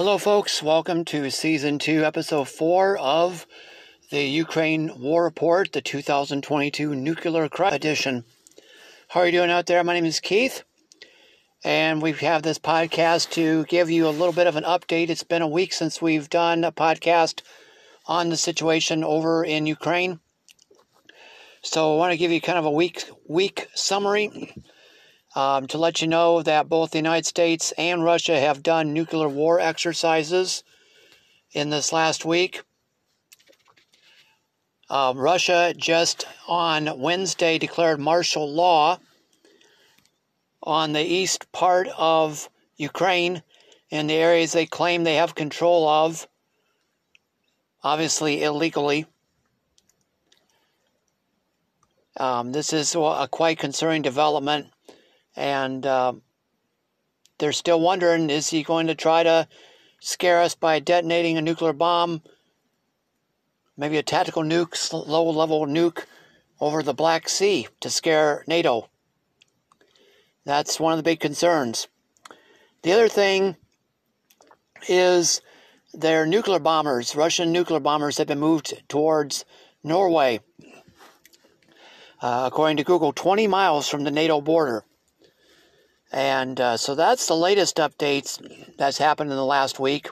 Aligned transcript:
Hello, 0.00 0.16
folks. 0.16 0.62
Welcome 0.62 1.04
to 1.04 1.28
season 1.30 1.78
two, 1.78 2.06
episode 2.06 2.48
four 2.48 2.96
of 2.96 3.46
the 4.10 4.24
Ukraine 4.24 4.98
War 4.98 5.24
Report, 5.24 5.70
the 5.74 5.82
2022 5.82 6.94
Nuclear 6.94 7.50
Crisis 7.50 7.76
Edition. 7.76 8.24
How 9.08 9.20
are 9.20 9.26
you 9.26 9.32
doing 9.32 9.50
out 9.50 9.66
there? 9.66 9.84
My 9.84 9.92
name 9.92 10.06
is 10.06 10.18
Keith, 10.18 10.62
and 11.62 12.00
we 12.00 12.12
have 12.12 12.42
this 12.42 12.58
podcast 12.58 13.32
to 13.32 13.66
give 13.66 13.90
you 13.90 14.08
a 14.08 14.08
little 14.08 14.32
bit 14.32 14.46
of 14.46 14.56
an 14.56 14.64
update. 14.64 15.10
It's 15.10 15.22
been 15.22 15.42
a 15.42 15.46
week 15.46 15.74
since 15.74 16.00
we've 16.00 16.30
done 16.30 16.64
a 16.64 16.72
podcast 16.72 17.42
on 18.06 18.30
the 18.30 18.38
situation 18.38 19.04
over 19.04 19.44
in 19.44 19.66
Ukraine. 19.66 20.18
So 21.60 21.92
I 21.92 21.98
want 21.98 22.12
to 22.12 22.16
give 22.16 22.30
you 22.30 22.40
kind 22.40 22.58
of 22.58 22.64
a 22.64 22.70
week 22.70 23.04
week 23.28 23.68
summary 23.74 24.54
um, 25.34 25.66
to 25.68 25.78
let 25.78 26.02
you 26.02 26.08
know 26.08 26.42
that 26.42 26.68
both 26.68 26.90
the 26.90 26.98
United 26.98 27.26
States 27.26 27.72
and 27.78 28.02
Russia 28.02 28.38
have 28.38 28.62
done 28.62 28.92
nuclear 28.92 29.28
war 29.28 29.60
exercises 29.60 30.64
in 31.52 31.70
this 31.70 31.92
last 31.92 32.24
week. 32.24 32.62
Uh, 34.88 35.12
Russia 35.14 35.72
just 35.76 36.26
on 36.48 36.98
Wednesday 36.98 37.58
declared 37.58 38.00
martial 38.00 38.52
law 38.52 38.98
on 40.62 40.92
the 40.92 41.04
east 41.04 41.50
part 41.52 41.88
of 41.96 42.48
Ukraine 42.76 43.42
in 43.90 44.08
the 44.08 44.14
areas 44.14 44.52
they 44.52 44.66
claim 44.66 45.04
they 45.04 45.16
have 45.16 45.34
control 45.34 45.88
of, 45.88 46.26
obviously 47.82 48.42
illegally. 48.42 49.06
Um, 52.16 52.52
this 52.52 52.72
is 52.72 52.94
a 52.94 53.28
quite 53.30 53.58
concerning 53.58 54.02
development 54.02 54.66
and 55.40 55.86
uh, 55.86 56.12
they're 57.38 57.52
still 57.52 57.80
wondering 57.80 58.28
is 58.28 58.50
he 58.50 58.62
going 58.62 58.88
to 58.88 58.94
try 58.94 59.22
to 59.22 59.48
scare 59.98 60.42
us 60.42 60.54
by 60.54 60.78
detonating 60.78 61.38
a 61.38 61.42
nuclear 61.42 61.72
bomb, 61.72 62.20
maybe 63.74 63.96
a 63.96 64.02
tactical 64.02 64.42
nuke, 64.42 64.76
low 64.92 65.30
level 65.30 65.66
nuke 65.66 66.04
over 66.60 66.82
the 66.82 66.92
Black 66.92 67.26
Sea 67.26 67.66
to 67.80 67.88
scare 67.88 68.44
NATO? 68.46 68.90
That's 70.44 70.78
one 70.78 70.92
of 70.92 70.98
the 70.98 71.02
big 71.02 71.20
concerns. 71.20 71.88
The 72.82 72.92
other 72.92 73.08
thing 73.08 73.56
is 74.88 75.40
their 75.94 76.26
nuclear 76.26 76.58
bombers, 76.58 77.16
Russian 77.16 77.50
nuclear 77.50 77.80
bombers, 77.80 78.18
have 78.18 78.26
been 78.26 78.40
moved 78.40 78.74
towards 78.88 79.46
Norway. 79.82 80.40
Uh, 82.20 82.44
according 82.46 82.76
to 82.76 82.84
Google, 82.84 83.14
20 83.14 83.46
miles 83.46 83.88
from 83.88 84.04
the 84.04 84.10
NATO 84.10 84.42
border. 84.42 84.84
And 86.12 86.60
uh, 86.60 86.76
so 86.76 86.94
that's 86.94 87.26
the 87.26 87.36
latest 87.36 87.76
updates 87.76 88.40
that's 88.76 88.98
happened 88.98 89.30
in 89.30 89.36
the 89.36 89.44
last 89.44 89.78
week 89.78 90.10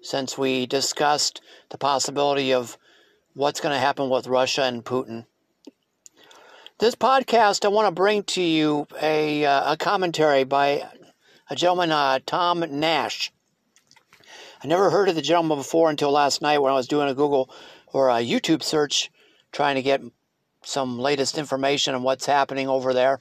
since 0.00 0.38
we 0.38 0.66
discussed 0.66 1.40
the 1.70 1.78
possibility 1.78 2.52
of 2.52 2.78
what's 3.34 3.60
going 3.60 3.74
to 3.74 3.78
happen 3.78 4.08
with 4.08 4.26
Russia 4.26 4.62
and 4.62 4.84
Putin. 4.84 5.26
This 6.78 6.94
podcast, 6.94 7.64
I 7.64 7.68
want 7.68 7.86
to 7.86 7.92
bring 7.92 8.22
to 8.24 8.42
you 8.42 8.86
a, 9.00 9.44
uh, 9.44 9.72
a 9.72 9.76
commentary 9.76 10.44
by 10.44 10.84
a 11.50 11.56
gentleman, 11.56 11.90
uh, 11.90 12.20
Tom 12.24 12.64
Nash. 12.70 13.32
I 14.62 14.66
never 14.66 14.90
heard 14.90 15.08
of 15.08 15.14
the 15.14 15.22
gentleman 15.22 15.58
before 15.58 15.90
until 15.90 16.10
last 16.10 16.40
night 16.40 16.58
when 16.58 16.72
I 16.72 16.76
was 16.76 16.88
doing 16.88 17.08
a 17.08 17.14
Google 17.14 17.50
or 17.92 18.08
a 18.08 18.24
YouTube 18.24 18.62
search 18.62 19.10
trying 19.52 19.76
to 19.76 19.82
get 19.82 20.00
some 20.62 20.98
latest 20.98 21.38
information 21.38 21.94
on 21.94 22.02
what's 22.02 22.26
happening 22.26 22.68
over 22.68 22.92
there. 22.94 23.20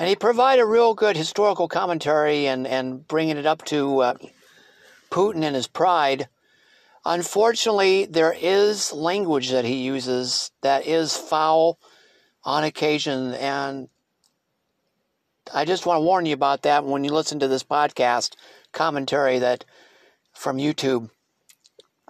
And 0.00 0.08
he 0.08 0.16
provided 0.16 0.62
a 0.62 0.66
real 0.66 0.94
good 0.94 1.14
historical 1.14 1.68
commentary 1.68 2.46
and, 2.46 2.66
and 2.66 3.06
bringing 3.06 3.36
it 3.36 3.44
up 3.44 3.66
to 3.66 3.98
uh, 4.00 4.14
Putin 5.10 5.44
and 5.44 5.54
his 5.54 5.66
pride. 5.66 6.26
Unfortunately, 7.04 8.06
there 8.06 8.34
is 8.40 8.94
language 8.94 9.50
that 9.50 9.66
he 9.66 9.82
uses 9.82 10.52
that 10.62 10.86
is 10.86 11.18
foul 11.18 11.78
on 12.44 12.64
occasion. 12.64 13.34
And 13.34 13.90
I 15.52 15.66
just 15.66 15.84
want 15.84 15.98
to 15.98 16.02
warn 16.02 16.24
you 16.24 16.32
about 16.32 16.62
that 16.62 16.86
when 16.86 17.04
you 17.04 17.12
listen 17.12 17.38
to 17.40 17.48
this 17.48 17.62
podcast 17.62 18.36
commentary 18.72 19.38
that 19.38 19.66
from 20.32 20.56
YouTube. 20.56 21.10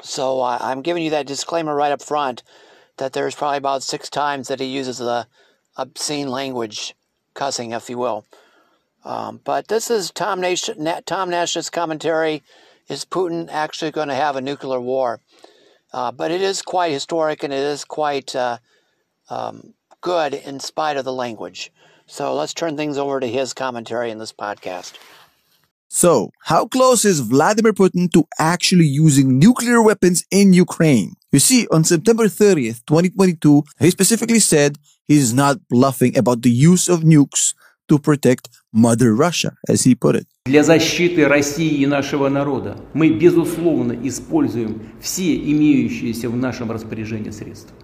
So 0.01 0.41
uh, 0.41 0.59
I'm 0.61 0.83
giving 0.83 1.03
you 1.03 1.11
that 1.11 1.27
disclaimer 1.27 1.75
right 1.75 1.91
up 1.91 2.03
front 2.03 2.45
that 2.99 3.15
there's 3.15 3.35
probably 3.35 3.59
about 3.59 3.83
six 3.83 4.09
times 4.09 4.47
that 4.47 4.61
he 4.61 4.67
uses 4.67 4.99
the 4.99 5.27
obscene 5.77 6.29
language 6.29 6.95
cussing, 7.35 7.73
if 7.73 7.91
you 7.91 7.99
will. 7.99 8.25
Um, 9.05 9.41
but 9.45 9.69
this 9.69 9.91
is 9.91 10.11
Tom, 10.11 10.41
Nash, 10.41 10.69
Tom 11.07 11.31
Nash's 11.31 11.71
commentary. 11.71 12.43
Is 12.89 13.05
Putin 13.05 13.49
actually 13.51 13.93
going 13.93 14.09
to 14.09 14.15
have 14.15 14.37
a 14.37 14.41
nuclear 14.41 14.81
war? 14.81 15.21
Uh, 15.93 16.13
but 16.13 16.31
it 16.31 16.43
is 16.43 16.63
quite 16.63 16.93
historic 16.93 17.43
and 17.43 17.53
it 17.53 17.59
is 17.59 17.85
quite 17.85 18.35
uh, 18.37 18.59
um, 19.29 19.75
good 20.01 20.35
in 20.35 20.61
spite 20.61 20.97
of 20.97 21.05
the 21.05 21.13
language. 21.13 21.73
So 22.07 22.35
let's 22.35 22.55
turn 22.55 22.77
things 22.77 22.99
over 22.99 23.21
to 23.21 23.27
his 23.27 23.55
commentary 23.55 24.11
in 24.11 24.19
this 24.19 24.33
podcast. 24.33 24.95
So, 25.93 26.31
how 26.45 26.67
close 26.67 27.05
is 27.05 27.19
Vladimir 27.19 27.73
Putin 27.73 28.13
to 28.13 28.25
actually 28.39 28.87
using 28.87 29.41
nuclear 29.41 29.83
weapons 29.83 30.25
in 30.31 30.53
Ukraine? 30.53 31.17
You 31.33 31.41
see, 31.41 31.67
on 31.73 31.83
September 31.83 32.27
30th, 32.27 32.87
2022, 32.87 33.65
he 33.81 33.91
specifically 33.91 34.39
said 34.39 34.79
he's 35.10 35.34
not 35.34 35.58
bluffing 35.70 36.18
about 36.18 36.42
the 36.42 36.52
use 36.52 36.90
of 36.90 37.04
nukes 37.04 37.54
to 37.88 38.00
protect 38.00 38.50
Mother 38.74 39.14
Russia, 39.14 39.56
as 39.68 39.84
he 39.84 39.96
put 39.96 40.16
it. 40.16 40.28
Для 40.46 40.64
защиты 40.64 41.28
России 41.28 41.82
и 41.82 41.86
нашего 41.86 42.30
народа 42.30 42.78
мы, 42.94 43.10
безусловно, 43.10 43.94
используем 44.08 44.82
все 45.02 45.36
имеющиеся 45.36 46.30
в 46.30 46.36
нашем 46.36 46.72
распоряжении 46.72 47.32
средства. 47.32 47.76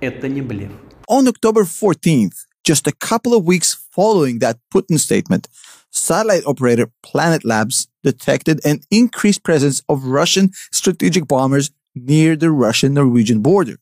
Это 0.00 0.28
не 0.28 0.42
блеф. 0.42 0.70
On 1.08 1.26
October 1.26 1.64
14th, 1.64 2.46
just 2.64 2.86
a 2.86 2.92
couple 2.92 3.34
of 3.34 3.44
weeks 3.44 3.76
following 3.90 4.38
that 4.38 4.58
Putin 4.72 4.98
statement, 4.98 5.48
satellite 5.90 6.44
operator 6.46 6.90
Planet 7.02 7.44
Labs 7.44 7.88
detected 8.04 8.60
an 8.64 8.80
increased 8.90 9.42
presence 9.42 9.82
of 9.88 10.04
Russian 10.04 10.52
strategic 10.70 11.26
bombers 11.26 11.70
near 11.94 12.36
the 12.36 12.50
Russian-Norwegian 12.50 13.40
border. 13.40 13.78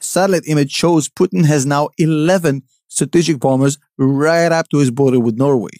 Satellite 0.00 0.46
image 0.46 0.70
shows 0.72 1.08
Putin 1.08 1.46
has 1.46 1.66
now 1.66 1.88
11 1.98 2.62
strategic 2.88 3.40
bombers 3.40 3.78
right 3.98 4.52
up 4.52 4.68
to 4.68 4.78
his 4.78 4.90
border 4.90 5.20
with 5.20 5.36
Norway. 5.36 5.70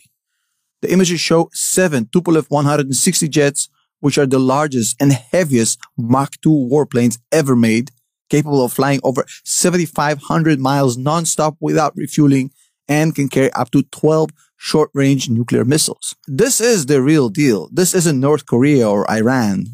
The 0.83 0.93
images 0.93 1.21
show 1.21 1.49
seven 1.53 2.07
Tupolev 2.07 2.51
160 2.51 3.29
jets, 3.29 3.69
which 4.01 4.19
are 4.19 4.27
the 4.27 4.39
largest 4.39 4.97
and 5.01 5.13
heaviest 5.13 5.79
Mach 5.97 6.41
2 6.43 6.49
warplanes 6.49 7.19
ever 7.33 7.57
made, 7.57 7.91
capable 8.29 8.65
of 8.65 8.73
flying 8.73 9.01
over 9.03 9.25
7,500 9.45 10.61
miles 10.61 10.97
nonstop 10.97 11.57
without 11.61 11.97
refueling 11.97 12.51
and 12.89 13.15
can 13.15 13.29
carry 13.29 13.53
up 13.53 13.71
to 13.71 13.83
12 13.85 14.31
short 14.57 14.91
range 14.95 15.29
nuclear 15.29 15.65
missiles. 15.65 16.15
This 16.27 16.61
is 16.61 16.87
the 16.87 17.03
real 17.03 17.29
deal. 17.29 17.69
This 17.73 17.95
isn't 17.95 18.21
North 18.21 18.47
Korea 18.47 18.89
or 18.89 19.11
Iran, 19.11 19.67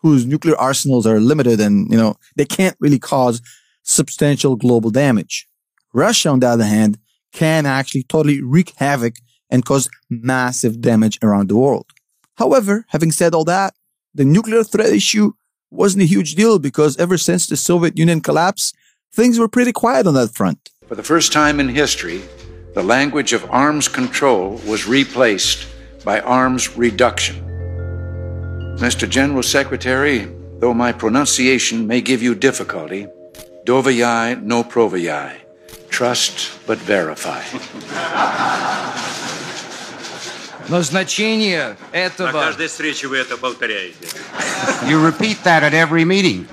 whose 0.00 0.26
nuclear 0.26 0.56
arsenals 0.56 1.06
are 1.06 1.20
limited 1.20 1.60
and, 1.60 1.90
you 1.90 1.96
know, 1.96 2.16
they 2.36 2.44
can't 2.44 2.76
really 2.80 2.98
cause 2.98 3.40
substantial 3.88 4.54
global 4.54 4.90
damage. 4.90 5.48
Russia, 5.92 6.28
on 6.28 6.40
the 6.40 6.46
other 6.46 6.64
hand, 6.64 6.98
can 7.32 7.66
actually 7.66 8.02
totally 8.02 8.42
wreak 8.42 8.74
havoc 8.76 9.14
and 9.50 9.64
cause 9.64 9.88
massive 10.10 10.80
damage 10.80 11.18
around 11.22 11.48
the 11.48 11.56
world. 11.56 11.86
However, 12.36 12.84
having 12.88 13.10
said 13.10 13.34
all 13.34 13.44
that, 13.44 13.74
the 14.14 14.24
nuclear 14.24 14.62
threat 14.62 14.92
issue 14.92 15.32
wasn't 15.70 16.02
a 16.02 16.06
huge 16.06 16.34
deal 16.34 16.58
because 16.58 16.96
ever 16.98 17.18
since 17.18 17.46
the 17.46 17.56
Soviet 17.56 17.98
Union 17.98 18.20
collapse, 18.20 18.72
things 19.12 19.38
were 19.38 19.48
pretty 19.48 19.72
quiet 19.72 20.06
on 20.06 20.14
that 20.14 20.34
front. 20.34 20.70
For 20.86 20.94
the 20.94 21.02
first 21.02 21.32
time 21.32 21.60
in 21.60 21.68
history, 21.68 22.22
the 22.74 22.82
language 22.82 23.32
of 23.32 23.50
arms 23.50 23.88
control 23.88 24.60
was 24.66 24.86
replaced 24.86 25.66
by 26.04 26.20
arms 26.20 26.76
reduction. 26.76 27.36
Mr. 28.78 29.08
General 29.08 29.42
Secretary, 29.42 30.30
though 30.58 30.74
my 30.74 30.92
pronunciation 30.92 31.86
may 31.86 32.00
give 32.00 32.22
you 32.22 32.34
difficulty, 32.34 33.06
doviai 33.67 34.35
no 34.35 34.63
proviai. 34.63 35.41
Trust 35.89 36.51
but 36.67 36.79
verify. 36.79 37.41
Но 40.69 40.81
значение 40.81 41.75
этого... 41.91 42.27
На 42.27 42.33
каждой 42.45 42.67
встрече 42.67 43.07
вы 43.07 43.17
это 43.17 43.37
повторяете. 43.37 44.07
You 44.87 44.99
repeat 45.05 45.43
that 45.43 45.63
at 45.63 45.73
every 45.73 46.05
meeting. 46.05 46.47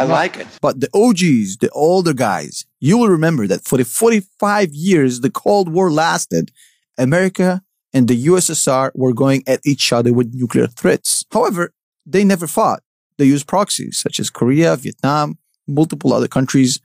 I 0.00 0.04
like 0.04 0.36
it. 0.38 0.46
But 0.62 0.80
the 0.80 0.88
OGs, 0.94 1.58
the 1.58 1.70
older 1.72 2.14
guys, 2.14 2.64
you 2.80 2.96
will 2.98 3.08
remember 3.08 3.46
that 3.46 3.64
for 3.64 3.76
the 3.76 3.84
45 3.84 4.72
years 4.72 5.20
the 5.20 5.30
Cold 5.30 5.68
War 5.72 5.90
lasted, 5.92 6.50
America 6.96 7.62
and 7.92 8.08
the 8.08 8.26
USSR 8.26 8.92
were 8.94 9.12
going 9.12 9.42
at 9.46 9.60
each 9.64 9.92
other 9.92 10.12
with 10.12 10.34
nuclear 10.34 10.66
threats. 10.66 11.24
However, 11.30 11.72
they 12.06 12.24
never 12.24 12.46
fought. 12.46 12.82
they 13.18 13.26
used 13.26 13.46
proxies 13.46 13.98
such 13.98 14.18
as 14.18 14.30
Korea, 14.30 14.74
Vietnam, 14.76 15.36
multiple 15.66 16.14
other 16.14 16.28
countries. 16.28 16.80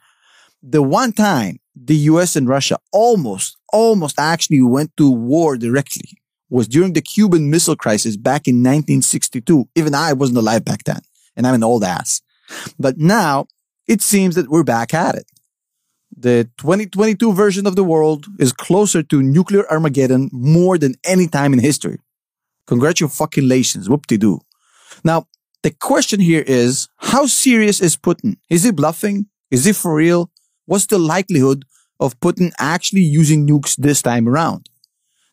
The 0.61 0.81
one 0.81 1.13
time 1.13 1.59
the 1.73 1.95
US 2.11 2.35
and 2.35 2.49
Russia 2.49 2.77
almost, 2.91 3.55
almost 3.71 4.19
actually 4.19 4.61
went 4.61 4.91
to 4.97 5.09
war 5.09 5.57
directly 5.57 6.09
was 6.49 6.67
during 6.67 6.91
the 6.93 7.01
Cuban 7.01 7.49
Missile 7.49 7.77
Crisis 7.77 8.17
back 8.17 8.47
in 8.47 8.55
1962. 8.55 9.69
Even 9.75 9.95
I 9.95 10.11
wasn't 10.11 10.37
alive 10.37 10.65
back 10.65 10.83
then, 10.83 11.01
and 11.35 11.47
I'm 11.47 11.55
an 11.55 11.63
old 11.63 11.83
ass. 11.83 12.21
But 12.79 12.97
now 12.97 13.47
it 13.87 14.01
seems 14.01 14.35
that 14.35 14.49
we're 14.49 14.63
back 14.63 14.93
at 14.93 15.15
it. 15.15 15.25
The 16.17 16.49
2022 16.57 17.33
version 17.33 17.67
of 17.67 17.75
the 17.75 17.83
world 17.83 18.27
is 18.39 18.53
closer 18.53 19.03
to 19.03 19.21
nuclear 19.21 19.69
Armageddon 19.69 20.29
more 20.31 20.77
than 20.77 20.95
any 21.03 21.27
time 21.27 21.51
in 21.53 21.59
history. 21.59 21.99
Congratulations, 22.67 23.89
whoop-de-doo. 23.89 24.39
Now, 25.03 25.27
the 25.61 25.71
question 25.71 26.19
here 26.19 26.43
is, 26.45 26.87
how 26.97 27.25
serious 27.25 27.81
is 27.81 27.97
Putin? 27.97 28.37
Is 28.49 28.63
he 28.63 28.71
bluffing? 28.71 29.27
Is 29.51 29.65
he 29.65 29.73
for 29.73 29.95
real? 29.95 30.31
What's 30.65 30.85
the 30.85 30.99
likelihood 30.99 31.65
of 31.99 32.19
Putin 32.19 32.51
actually 32.59 33.01
using 33.01 33.47
nukes 33.47 33.75
this 33.75 34.01
time 34.01 34.27
around? 34.27 34.69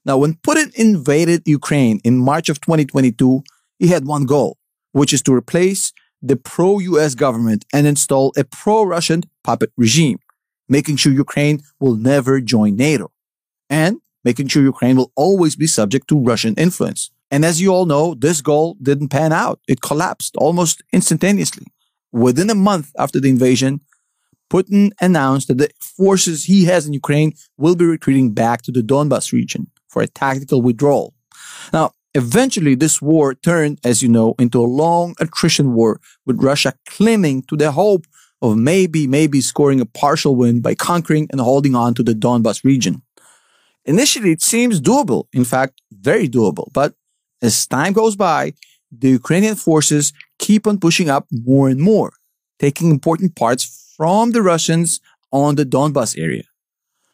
Now, 0.05 0.19
when 0.19 0.35
Putin 0.35 0.75
invaded 0.75 1.43
Ukraine 1.47 2.01
in 2.03 2.19
March 2.19 2.49
of 2.49 2.61
2022, 2.61 3.43
he 3.79 3.89
had 3.89 4.05
one 4.05 4.27
goal, 4.27 4.59
which 4.91 5.13
is 5.13 5.23
to 5.23 5.35
replace 5.35 5.93
the 6.23 6.37
pro-US 6.37 7.15
government 7.15 7.65
and 7.73 7.87
install 7.87 8.33
a 8.37 8.45
pro-Russian 8.45 9.25
puppet 9.43 9.73
regime, 9.77 10.19
making 10.69 10.97
sure 10.97 11.13
Ukraine 11.13 11.63
will 11.81 11.97
never 11.97 12.41
join 12.41 12.77
NATO 12.77 13.11
and 13.69 13.99
making 14.25 14.49
sure 14.49 14.63
Ukraine 14.63 14.97
will 14.97 15.13
always 15.17 15.57
be 15.57 15.67
subject 15.67 16.09
to 16.09 16.19
Russian 16.19 16.55
influence. 16.55 17.11
And 17.31 17.45
as 17.45 17.61
you 17.61 17.71
all 17.73 17.87
know, 17.87 18.15
this 18.15 18.41
goal 18.41 18.77
didn't 18.81 19.09
pan 19.09 19.33
out. 19.33 19.59
It 19.67 19.81
collapsed 19.81 20.37
almost 20.37 20.83
instantaneously. 20.93 21.67
Within 22.13 22.51
a 22.51 22.55
month 22.55 22.93
after 22.99 23.19
the 23.19 23.31
invasion, 23.31 23.81
Putin 24.53 24.91
announced 25.01 25.49
that 25.49 25.57
the 25.57 25.71
forces 25.81 26.45
he 26.45 26.67
has 26.67 26.87
in 26.87 26.93
Ukraine 26.93 27.33
will 27.57 27.75
be 27.75 27.87
retreating 27.87 28.35
back 28.35 28.61
to 28.63 28.71
the 28.71 28.83
Donbas 28.83 29.33
region 29.33 29.71
for 29.89 30.03
a 30.03 30.07
tactical 30.07 30.61
withdrawal. 30.61 31.15
Now, 31.73 31.93
eventually 32.15 32.75
this 32.75 33.01
war 33.01 33.35
turned, 33.35 33.81
as 33.85 34.03
you 34.03 34.09
know, 34.09 34.35
into 34.39 34.61
a 34.61 34.67
long 34.67 35.15
attrition 35.21 35.75
war 35.75 36.01
with 36.27 36.43
Russia 36.43 36.75
clinging 36.89 37.43
to 37.43 37.57
the 37.57 37.73
hope 37.73 38.07
of 38.41 38.57
maybe, 38.57 39.07
maybe 39.07 39.41
scoring 39.41 39.81
a 39.81 39.87
partial 39.87 40.35
win 40.37 40.61
by 40.61 40.75
conquering 40.75 41.29
and 41.31 41.41
holding 41.41 41.75
on 41.75 41.95
to 41.95 42.03
the 42.03 42.15
Donbas 42.15 42.65
region. 42.65 43.03
Initially, 43.85 44.33
it 44.33 44.43
seems 44.43 44.81
doable. 44.81 45.27
In 45.33 45.45
fact, 45.45 45.81
very 45.91 46.29
doable. 46.29 46.73
But 46.73 46.95
as 47.41 47.67
time 47.67 47.93
goes 47.93 48.17
by, 48.17 48.55
the 48.91 49.11
Ukrainian 49.11 49.55
forces 49.55 50.13
keep 50.39 50.67
on 50.67 50.79
pushing 50.79 51.09
up 51.09 51.27
more 51.31 51.69
and 51.69 51.81
more, 51.81 52.13
taking 52.59 52.91
important 52.91 53.37
parts 53.37 53.95
from 53.97 54.33
the 54.33 54.43
Russians 54.43 55.01
on 55.33 55.55
the 55.55 55.65
Donbas 55.65 56.19
area. 56.19 56.45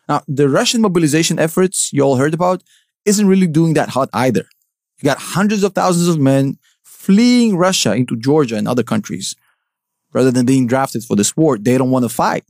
Now, 0.08 0.22
the 0.26 0.48
Russian 0.48 0.80
mobilization 0.80 1.38
efforts 1.38 1.92
you 1.92 2.02
all 2.02 2.16
heard 2.16 2.34
about 2.34 2.62
isn't 3.04 3.26
really 3.26 3.46
doing 3.46 3.74
that 3.74 3.90
hot 3.90 4.08
either. 4.12 4.46
You 5.00 5.06
got 5.06 5.18
hundreds 5.18 5.62
of 5.64 5.74
thousands 5.74 6.08
of 6.08 6.18
men 6.18 6.58
fleeing 6.82 7.56
Russia 7.56 7.94
into 7.94 8.16
Georgia 8.16 8.56
and 8.56 8.66
other 8.66 8.82
countries. 8.82 9.36
Rather 10.12 10.30
than 10.30 10.46
being 10.46 10.66
drafted 10.66 11.04
for 11.04 11.16
this 11.16 11.36
war, 11.36 11.58
they 11.58 11.78
don't 11.78 11.90
want 11.90 12.04
to 12.04 12.08
fight. 12.08 12.44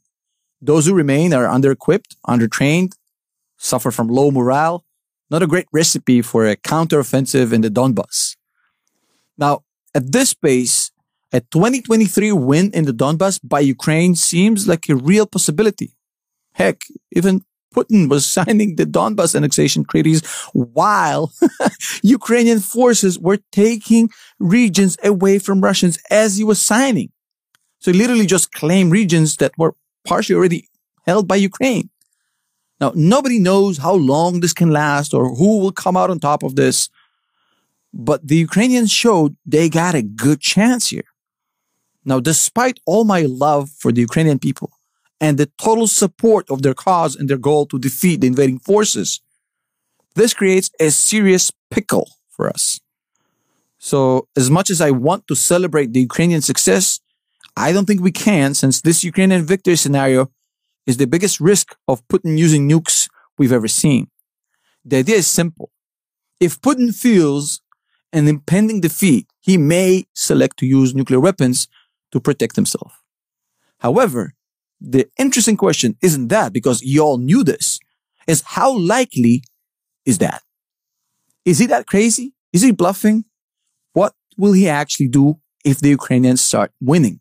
Those 0.61 0.87
who 0.87 0.95
remain 0.95 1.33
are 1.33 1.47
under 1.47 1.71
equipped, 1.71 2.17
under 2.25 2.49
trained, 2.49 2.95
suffer 3.57 3.91
from 3.91 4.09
low 4.09 4.31
morale. 4.31 4.85
Not 5.31 5.43
a 5.43 5.47
great 5.47 5.67
recipe 5.73 6.23
for 6.23 6.47
a 6.47 6.57
counteroffensive 6.57 7.53
in 7.53 7.61
the 7.61 7.69
Donbass. 7.69 8.37
Now, 9.37 9.65
at 9.95 10.11
this 10.13 10.33
pace, 10.33 10.91
a 11.33 11.41
2023 11.41 12.33
win 12.33 12.71
in 12.73 12.87
the 12.87 12.93
Donbass 12.93 13.39
by 13.43 13.61
Ukraine 13.61 14.15
seems 14.15 14.67
like 14.67 14.89
a 14.89 14.97
real 14.97 15.27
possibility. 15.27 15.93
Heck, 16.53 16.81
even 17.13 17.43
Putin 17.79 18.09
was 18.09 18.27
signing 18.27 18.77
the 18.77 18.85
Donbas 18.85 19.35
annexation 19.35 19.85
treaties 19.85 20.27
while 20.53 21.33
Ukrainian 22.03 22.61
forces 22.61 23.19
were 23.19 23.39
taking 23.53 24.11
regions 24.39 24.97
away 25.05 25.39
from 25.39 25.61
Russians 25.61 25.99
as 26.11 26.37
he 26.37 26.45
was 26.45 26.61
signing. 26.61 27.11
So 27.79 27.93
he 27.93 27.99
literally 27.99 28.27
just 28.27 28.53
claimed 28.53 28.91
regions 28.91 29.37
that 29.37 29.53
were 29.57 29.75
partially 30.05 30.37
already 30.37 30.69
held 31.07 31.29
by 31.29 31.37
Ukraine. 31.37 31.91
Now, 32.81 32.93
nobody 32.95 33.39
knows 33.39 33.79
how 33.79 33.95
long 33.95 34.41
this 34.41 34.53
can 34.53 34.71
last 34.71 35.15
or 35.15 35.35
who 35.35 35.59
will 35.61 35.73
come 35.73 35.97
out 35.97 36.11
on 36.11 36.19
top 36.21 36.43
of 36.43 36.57
this, 36.57 36.89
but 37.93 38.27
the 38.27 38.37
Ukrainians 38.37 38.93
showed 38.93 39.37
they 39.47 39.69
got 39.69 39.95
a 39.95 40.03
good 40.03 40.41
chance 40.41 40.89
here. 40.91 41.09
Now, 42.05 42.21
despite 42.21 42.79
all 42.87 43.05
my 43.05 43.23
love 43.23 43.71
for 43.71 43.91
the 43.93 44.01
Ukrainian 44.01 44.39
people, 44.39 44.71
and 45.21 45.39
the 45.39 45.51
total 45.59 45.87
support 45.87 46.49
of 46.51 46.63
their 46.63 46.75
cause 46.75 47.17
and 47.17 47.29
their 47.29 47.39
goal 47.39 47.67
to 47.67 47.79
defeat 47.79 48.21
the 48.21 48.27
invading 48.27 48.59
forces. 48.59 49.21
This 50.15 50.35
creates 50.35 50.71
a 50.81 50.91
serious 50.91 51.53
pickle 51.71 52.09
for 52.29 52.49
us. 52.49 52.81
So 53.79 54.29
as 54.37 54.51
much 54.51 54.71
as 54.71 54.81
I 54.81 54.91
want 54.91 55.27
to 55.29 55.35
celebrate 55.35 55.93
the 55.93 56.01
Ukrainian 56.01 56.43
success, 56.43 57.01
I 57.57 57.73
don't 57.73 57.87
think 57.87 58.01
we 58.01 58.13
can 58.13 58.55
since 58.55 58.81
this 58.81 59.05
Ukrainian 59.05 59.45
victory 59.45 59.77
scenario 59.77 60.31
is 60.87 60.97
the 60.97 61.07
biggest 61.07 61.41
risk 61.41 61.77
of 61.87 62.07
Putin 62.09 62.39
using 62.39 62.69
nukes 62.69 63.09
we've 63.37 63.53
ever 63.53 63.69
seen. 63.69 64.09
The 64.85 64.99
idea 64.99 65.17
is 65.17 65.27
simple. 65.27 65.71
If 66.41 66.61
Putin 66.61 66.95
feels 66.95 67.61
an 68.13 68.27
impending 68.27 68.81
defeat, 68.81 69.27
he 69.41 69.57
may 69.59 70.05
select 70.15 70.57
to 70.59 70.67
use 70.67 70.95
nuclear 70.95 71.21
weapons 71.21 71.69
to 72.13 72.21
protect 72.21 72.57
himself. 72.57 73.03
However, 73.79 74.35
the 74.81 75.09
interesting 75.19 75.57
question 75.57 75.97
isn't 76.03 76.29
that 76.29 76.53
because 76.53 76.83
you 76.83 77.03
all 77.03 77.19
knew 77.19 77.43
this, 77.43 77.79
is 78.27 78.43
how 78.45 78.77
likely 78.77 79.43
is 80.05 80.19
that? 80.19 80.43
Is 81.45 81.59
he 81.59 81.67
that 81.67 81.87
crazy? 81.87 82.35
Is 82.53 82.63
he 82.63 82.73
bluffing? 82.73 83.25
What 83.93 84.15
will 84.37 84.53
he 84.53 84.69
actually 84.69 85.09
do 85.09 85.41
if 85.65 85.81
the 85.81 85.89
Ukrainians 85.89 86.41
start 86.41 86.73
winning? 86.81 87.21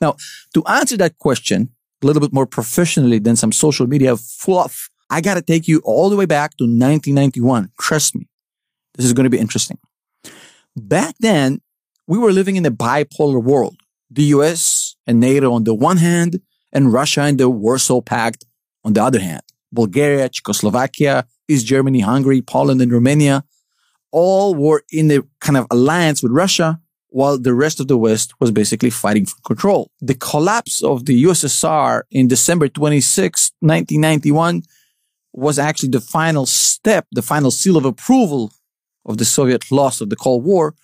Now, 0.00 0.16
to 0.54 0.64
answer 0.64 0.96
that 0.96 1.18
question 1.18 1.70
a 2.02 2.06
little 2.06 2.20
bit 2.20 2.32
more 2.32 2.46
professionally 2.46 3.18
than 3.18 3.36
some 3.36 3.52
social 3.52 3.86
media 3.86 4.16
fluff, 4.16 4.90
I 5.10 5.20
got 5.20 5.34
to 5.34 5.42
take 5.42 5.68
you 5.68 5.80
all 5.84 6.08
the 6.08 6.16
way 6.16 6.26
back 6.26 6.56
to 6.58 6.64
1991. 6.64 7.70
Trust 7.78 8.14
me. 8.14 8.28
This 8.94 9.06
is 9.06 9.12
going 9.12 9.24
to 9.24 9.30
be 9.30 9.38
interesting. 9.38 9.78
Back 10.76 11.16
then, 11.20 11.60
we 12.06 12.18
were 12.18 12.32
living 12.32 12.56
in 12.56 12.66
a 12.66 12.70
bipolar 12.70 13.42
world. 13.42 13.76
The 14.10 14.24
US 14.34 14.96
and 15.06 15.20
NATO 15.20 15.52
on 15.52 15.64
the 15.64 15.74
one 15.74 15.98
hand, 15.98 16.40
and 16.72 16.92
Russia 16.92 17.22
and 17.22 17.38
the 17.38 17.48
Warsaw 17.48 18.00
Pact 18.00 18.44
on 18.84 18.92
the 18.94 19.02
other 19.02 19.20
hand. 19.20 19.42
Bulgaria, 19.72 20.28
Czechoslovakia, 20.28 21.26
East 21.48 21.66
Germany, 21.66 22.00
Hungary, 22.00 22.42
Poland, 22.42 22.80
and 22.82 22.92
Romania 22.92 23.44
all 24.12 24.54
were 24.54 24.82
in 24.90 25.10
a 25.10 25.22
kind 25.40 25.56
of 25.56 25.66
alliance 25.70 26.22
with 26.22 26.32
Russia 26.32 26.80
while 27.10 27.38
the 27.38 27.54
rest 27.54 27.80
of 27.80 27.88
the 27.88 27.98
West 27.98 28.32
was 28.40 28.50
basically 28.50 28.90
fighting 28.90 29.26
for 29.26 29.36
control. 29.44 29.90
The 30.00 30.14
collapse 30.14 30.82
of 30.82 31.06
the 31.06 31.24
USSR 31.24 32.02
in 32.10 32.28
December 32.28 32.68
26, 32.68 33.52
1991 33.60 34.62
was 35.32 35.58
actually 35.58 35.90
the 35.90 36.00
final 36.00 36.46
step, 36.46 37.06
the 37.12 37.22
final 37.22 37.50
seal 37.50 37.76
of 37.76 37.84
approval 37.84 38.52
of 39.06 39.18
the 39.18 39.24
Soviet 39.24 39.70
loss 39.70 40.00
of 40.00 40.10
the 40.10 40.16
Cold 40.16 40.44
War, 40.44 40.74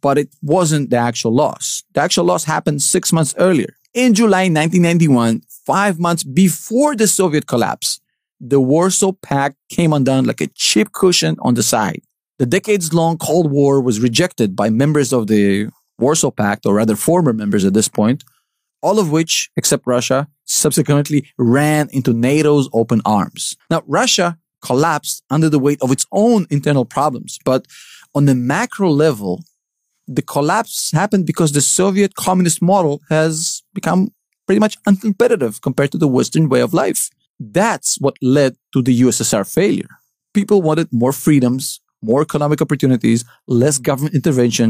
but 0.00 0.18
it 0.18 0.34
wasn't 0.42 0.90
the 0.90 0.96
actual 0.96 1.34
loss. 1.34 1.82
The 1.94 2.00
actual 2.00 2.24
loss 2.24 2.44
happened 2.44 2.82
six 2.82 3.12
months 3.12 3.34
earlier. 3.38 3.74
In 3.92 4.14
July 4.14 4.42
1991, 4.42 5.42
five 5.66 5.98
months 5.98 6.22
before 6.22 6.94
the 6.94 7.08
Soviet 7.08 7.48
collapse, 7.48 8.00
the 8.38 8.60
Warsaw 8.60 9.10
Pact 9.20 9.56
came 9.68 9.92
undone 9.92 10.26
like 10.26 10.40
a 10.40 10.46
cheap 10.54 10.92
cushion 10.92 11.34
on 11.40 11.54
the 11.54 11.64
side. 11.64 12.00
The 12.38 12.46
decades 12.46 12.94
long 12.94 13.18
Cold 13.18 13.50
War 13.50 13.80
was 13.80 13.98
rejected 13.98 14.54
by 14.54 14.70
members 14.70 15.12
of 15.12 15.26
the 15.26 15.70
Warsaw 15.98 16.30
Pact, 16.30 16.66
or 16.66 16.74
rather 16.74 16.94
former 16.94 17.32
members 17.32 17.64
at 17.64 17.74
this 17.74 17.88
point, 17.88 18.22
all 18.80 19.00
of 19.00 19.10
which, 19.10 19.50
except 19.56 19.88
Russia, 19.88 20.28
subsequently 20.44 21.26
ran 21.36 21.88
into 21.90 22.12
NATO's 22.12 22.68
open 22.72 23.02
arms. 23.04 23.56
Now, 23.70 23.82
Russia 23.88 24.38
collapsed 24.64 25.24
under 25.30 25.48
the 25.48 25.58
weight 25.58 25.82
of 25.82 25.90
its 25.90 26.06
own 26.12 26.46
internal 26.48 26.84
problems, 26.84 27.40
but 27.44 27.66
on 28.14 28.26
the 28.26 28.36
macro 28.36 28.88
level, 28.88 29.42
the 30.06 30.22
collapse 30.22 30.92
happened 30.92 31.26
because 31.26 31.50
the 31.50 31.60
Soviet 31.60 32.14
communist 32.14 32.62
model 32.62 33.00
has 33.08 33.59
become 33.80 34.12
pretty 34.46 34.60
much 34.60 34.76
uncompetitive 34.90 35.60
compared 35.62 35.92
to 35.92 35.98
the 35.98 36.08
Western 36.16 36.48
way 36.48 36.60
of 36.60 36.74
life. 36.74 37.10
That's 37.38 37.90
what 38.00 38.16
led 38.20 38.56
to 38.72 38.82
the 38.82 38.94
USSR 39.02 39.44
failure. 39.58 39.92
People 40.34 40.60
wanted 40.62 40.88
more 40.92 41.12
freedoms, 41.12 41.80
more 42.02 42.22
economic 42.22 42.60
opportunities, 42.60 43.24
less 43.46 43.78
government 43.78 44.14
intervention. 44.14 44.68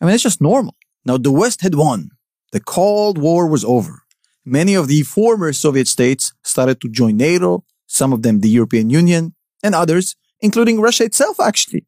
I 0.00 0.04
mean, 0.04 0.14
it's 0.14 0.22
just 0.22 0.40
normal. 0.40 0.74
Now, 1.04 1.16
the 1.16 1.32
West 1.32 1.60
had 1.62 1.74
won. 1.74 2.10
The 2.52 2.60
Cold 2.60 3.16
War 3.18 3.46
was 3.46 3.64
over. 3.64 4.02
Many 4.44 4.74
of 4.74 4.88
the 4.88 5.02
former 5.02 5.52
Soviet 5.52 5.86
states 5.86 6.32
started 6.42 6.80
to 6.80 6.88
join 6.88 7.16
NATO, 7.16 7.64
some 7.86 8.12
of 8.12 8.22
them 8.22 8.40
the 8.40 8.48
European 8.48 8.90
Union, 8.90 9.34
and 9.62 9.74
others, 9.74 10.16
including 10.40 10.80
Russia 10.80 11.04
itself, 11.04 11.38
actually, 11.38 11.86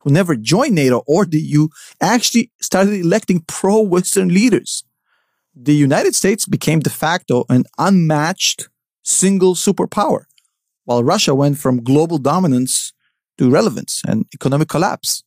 who 0.00 0.10
never 0.10 0.36
joined 0.36 0.74
NATO 0.74 1.02
or 1.06 1.24
the 1.24 1.40
EU 1.40 1.68
actually 2.00 2.52
started 2.60 2.94
electing 3.00 3.40
pro-Western 3.46 4.28
leaders. 4.28 4.84
The 5.56 5.74
United 5.74 6.16
States 6.16 6.46
became 6.46 6.80
de 6.80 6.90
facto 6.90 7.44
an 7.48 7.64
unmatched 7.78 8.68
single 9.04 9.54
superpower, 9.54 10.24
while 10.84 11.04
Russia 11.04 11.32
went 11.32 11.58
from 11.58 11.84
global 11.84 12.18
dominance 12.18 12.92
to 13.38 13.48
relevance 13.48 14.02
and 14.04 14.26
economic 14.34 14.68
collapse. 14.68 15.22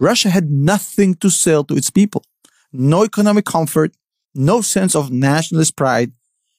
Russia 0.00 0.30
had 0.30 0.50
nothing 0.50 1.14
to 1.16 1.28
sell 1.28 1.64
to 1.64 1.76
its 1.76 1.90
people, 1.90 2.24
no 2.72 3.04
economic 3.04 3.44
comfort, 3.44 3.92
no 4.34 4.62
sense 4.62 4.94
of 4.94 5.10
nationalist 5.10 5.76
pride. 5.76 6.12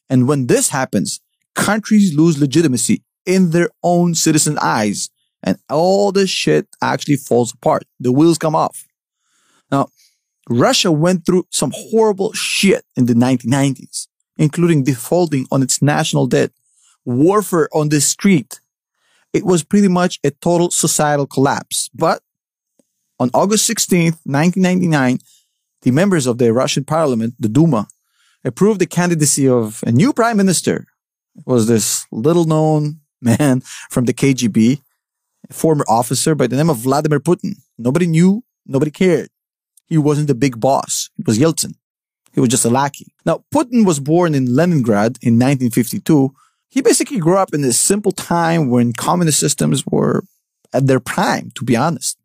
And 0.07 0.27
when 0.27 0.45
this 0.45 0.69
happens, 0.69 1.19
countries 1.55 2.15
lose 2.15 2.39
legitimacy 2.39 3.03
in 3.25 3.49
their 3.49 3.69
own 3.81 4.13
citizen 4.13 4.59
eyes 4.61 5.09
and 5.41 5.57
all 5.69 6.11
the 6.11 6.27
shit 6.27 6.67
actually 6.81 7.15
falls 7.15 7.53
apart. 7.53 7.83
The 7.99 8.11
wheels 8.11 8.37
come 8.37 8.55
off. 8.55 8.85
Russia 10.47 10.91
went 10.91 11.25
through 11.25 11.45
some 11.51 11.71
horrible 11.75 12.33
shit 12.33 12.85
in 12.95 13.05
the 13.05 13.13
1990s, 13.13 14.07
including 14.37 14.83
defaulting 14.83 15.45
on 15.51 15.61
its 15.61 15.81
national 15.81 16.27
debt, 16.27 16.51
warfare 17.05 17.69
on 17.73 17.89
the 17.89 18.01
street. 18.01 18.61
It 19.33 19.45
was 19.45 19.63
pretty 19.63 19.87
much 19.87 20.19
a 20.23 20.31
total 20.31 20.71
societal 20.71 21.27
collapse. 21.27 21.89
But 21.93 22.21
on 23.19 23.29
August 23.33 23.69
16th, 23.69 24.17
1999, 24.23 25.19
the 25.81 25.91
members 25.91 26.25
of 26.25 26.37
the 26.37 26.51
Russian 26.51 26.83
parliament, 26.83 27.35
the 27.39 27.49
Duma, 27.49 27.87
approved 28.43 28.79
the 28.79 28.85
candidacy 28.85 29.47
of 29.47 29.83
a 29.85 29.91
new 29.91 30.13
prime 30.13 30.37
minister. 30.37 30.87
It 31.35 31.43
was 31.45 31.67
this 31.67 32.05
little 32.11 32.45
known 32.45 33.01
man 33.21 33.61
from 33.89 34.05
the 34.05 34.13
KGB, 34.13 34.81
a 35.49 35.53
former 35.53 35.85
officer 35.87 36.35
by 36.35 36.47
the 36.47 36.55
name 36.55 36.69
of 36.69 36.77
Vladimir 36.77 37.19
Putin. 37.19 37.55
Nobody 37.77 38.07
knew, 38.07 38.43
nobody 38.65 38.91
cared. 38.91 39.29
He 39.89 39.97
wasn't 39.97 40.27
the 40.27 40.35
big 40.35 40.59
boss. 40.59 41.09
It 41.17 41.27
was 41.27 41.39
Yeltsin. 41.39 41.73
He 42.31 42.39
was 42.39 42.49
just 42.49 42.65
a 42.65 42.69
lackey. 42.69 43.07
Now, 43.25 43.43
Putin 43.53 43.85
was 43.85 43.99
born 43.99 44.35
in 44.35 44.55
Leningrad 44.55 45.17
in 45.21 45.33
1952. 45.33 46.31
He 46.69 46.81
basically 46.81 47.17
grew 47.17 47.37
up 47.37 47.53
in 47.53 47.61
this 47.61 47.79
simple 47.79 48.11
time 48.11 48.69
when 48.69 48.93
communist 48.93 49.39
systems 49.39 49.83
were 49.87 50.23
at 50.71 50.85
their 50.85 50.99
prime, 50.99 51.51
to 51.55 51.65
be 51.65 51.75
honest. 51.75 52.17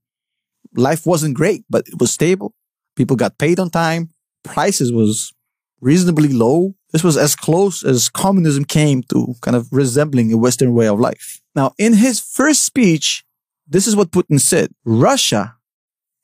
Life 0.77 1.07
wasn't 1.07 1.35
great, 1.35 1.65
but 1.71 1.89
it 1.89 1.99
was 1.99 2.13
stable. 2.13 2.53
People 2.97 3.17
got 3.17 3.39
paid 3.39 3.59
on 3.59 3.71
time. 3.71 4.11
Prices 4.43 4.93
was 4.93 5.33
reasonably 5.81 6.29
low. 6.29 6.75
This 6.93 7.03
was 7.03 7.17
as 7.17 7.35
close 7.35 7.83
as 7.83 8.11
communism 8.11 8.65
came 8.65 9.03
to 9.05 9.35
kind 9.41 9.57
of 9.57 9.69
resembling 9.73 10.33
a 10.33 10.37
Western 10.37 10.75
way 10.75 10.87
of 10.87 11.01
life. 11.01 11.41
Now, 11.55 11.73
in 11.79 11.95
his 11.95 12.21
first 12.21 12.65
speech, 12.65 13.25
this 13.67 13.87
is 13.87 13.97
what 13.97 14.11
Putin 14.11 14.39
said. 14.39 14.71
Russia 14.85 15.57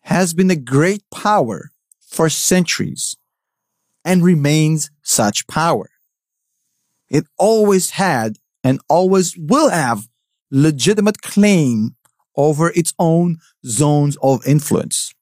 has 0.02 0.34
been 0.34 0.50
a 0.50 0.56
great 0.56 1.02
power 1.10 1.70
for 2.00 2.28
centuries 2.28 3.16
and 4.04 4.24
remains 4.24 4.90
such 5.02 5.46
power. 5.46 5.90
It 7.08 7.24
always 7.38 7.90
had 7.90 8.36
and 8.64 8.80
always 8.88 9.36
will 9.36 9.70
have 9.70 10.08
legitimate 10.50 11.22
claim 11.22 11.96
over 12.36 12.70
its 12.70 12.94
own 12.98 13.38
zones 13.64 14.16
of 14.22 14.46
influence. 14.46 15.12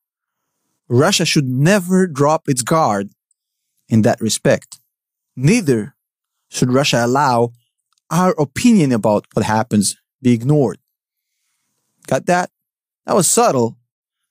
Russia 0.89 1.25
should 1.25 1.49
never 1.49 2.07
drop 2.07 2.49
its 2.49 2.63
guard 2.63 3.11
in 3.89 4.03
that 4.03 4.21
respect. 4.21 4.81
Neither 5.37 5.95
should 6.49 6.73
Russia 6.73 7.05
allow 7.05 7.53
our 8.11 8.31
opinion 8.41 8.93
about 8.93 9.27
what 9.35 9.45
happens 9.45 9.97
be 10.23 10.33
ignored. 10.33 10.79
Got 12.07 12.27
that? 12.27 12.51
That 13.07 13.15
was 13.15 13.27
subtle, 13.27 13.77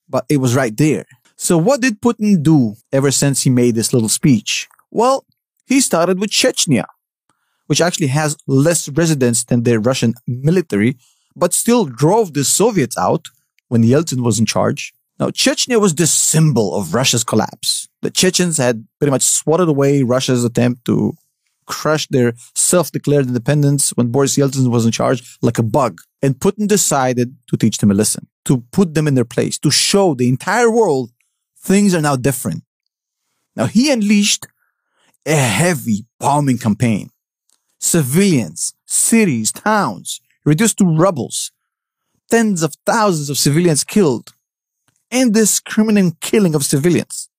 but 0.10 0.26
it 0.30 0.38
was 0.38 0.56
right 0.56 0.76
there. 0.76 1.06
So 1.36 1.58
what 1.58 1.82
did 1.82 2.02
Putin 2.02 2.42
do 2.42 2.76
ever 2.92 3.12
since 3.12 3.44
he 3.44 3.50
made 3.50 3.76
this 3.76 3.94
little 3.94 4.10
speech? 4.10 4.68
Well, 4.90 5.26
he 5.66 5.82
started 5.82 6.20
with 6.20 6.32
Chechnya, 6.32 6.86
which 7.68 7.82
actually 7.82 8.08
has 8.08 8.38
less 8.48 8.90
residents 8.90 9.44
than 9.44 9.64
the 9.64 9.80
Russian 9.80 10.14
military, 10.26 10.98
but 11.36 11.54
still 11.54 11.86
drove 11.86 12.34
the 12.34 12.44
Soviets 12.44 12.98
out 12.98 13.28
when 13.68 13.84
Yeltsin 13.84 14.24
was 14.24 14.40
in 14.40 14.46
charge. 14.46 14.94
Now, 15.20 15.30
Chechnya 15.30 15.80
was 15.80 15.96
the 15.96 16.08
symbol 16.08 16.76
of 16.76 16.94
Russia's 16.94 17.24
collapse. 17.24 17.88
The 18.02 18.12
Chechens 18.12 18.58
had 18.58 18.86
pretty 19.00 19.12
much 19.12 19.24
swatted 19.24 19.68
away 19.68 20.04
Russia's 20.04 20.44
attempt 20.44 20.86
to 20.86 21.14
crush 21.66 22.08
their 22.08 22.34
self-declared 22.56 23.28
independence 23.28 23.90
when 23.92 24.08
Boris 24.08 24.38
Yeltsin 24.38 24.70
was 24.70 24.86
in 24.86 24.92
charge 24.92 25.38
like 25.42 25.58
a 25.58 25.64
bug. 25.64 26.00
And 26.22 26.40
Putin 26.40 26.68
decided 26.68 27.36
to 27.48 27.58
teach 27.58 27.78
them 27.78 27.92
a 27.92 27.94
lesson, 27.94 28.28
to 28.46 28.64
put 28.72 28.94
them 28.96 29.08
in 29.08 29.16
their 29.16 29.26
place, 29.26 29.60
to 29.60 29.72
show 29.72 30.14
the 30.14 30.30
entire 30.30 30.72
world 30.72 31.12
things 31.60 31.94
are 31.94 32.02
now 32.02 32.16
different. 32.16 32.64
Now 33.56 33.66
he 33.66 33.92
unleashed 33.92 34.48
a 35.26 35.36
heavy 35.36 36.06
bombing 36.20 36.58
campaign. 36.58 37.10
Civilians, 37.80 38.74
cities, 38.86 39.52
towns 39.52 40.22
reduced 40.46 40.78
to 40.80 40.86
rubbles. 40.86 41.52
Tens 42.32 42.64
of 42.64 42.74
thousands 42.86 43.30
of 43.30 43.38
civilians 43.38 43.84
killed. 43.84 44.34
Indiscriminate 45.12 46.20
killing 46.20 46.56
of 46.56 46.66
civilians. 46.66 47.30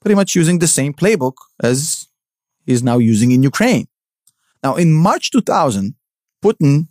Pretty 0.00 0.14
much 0.14 0.34
using 0.34 0.58
the 0.58 0.66
same 0.66 0.92
playbook 0.92 1.34
as 1.62 2.08
is 2.66 2.82
now 2.82 2.98
using 2.98 3.30
in 3.32 3.42
Ukraine. 3.42 3.88
Now, 4.62 4.76
in 4.76 4.92
March 4.92 5.30
2000, 5.30 5.94
Putin, 6.42 6.88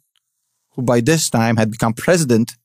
who 0.75 0.82
by 0.82 1.01
this 1.01 1.30
time 1.30 1.58
had 1.58 1.72
become 1.72 1.94
president, 1.94 2.56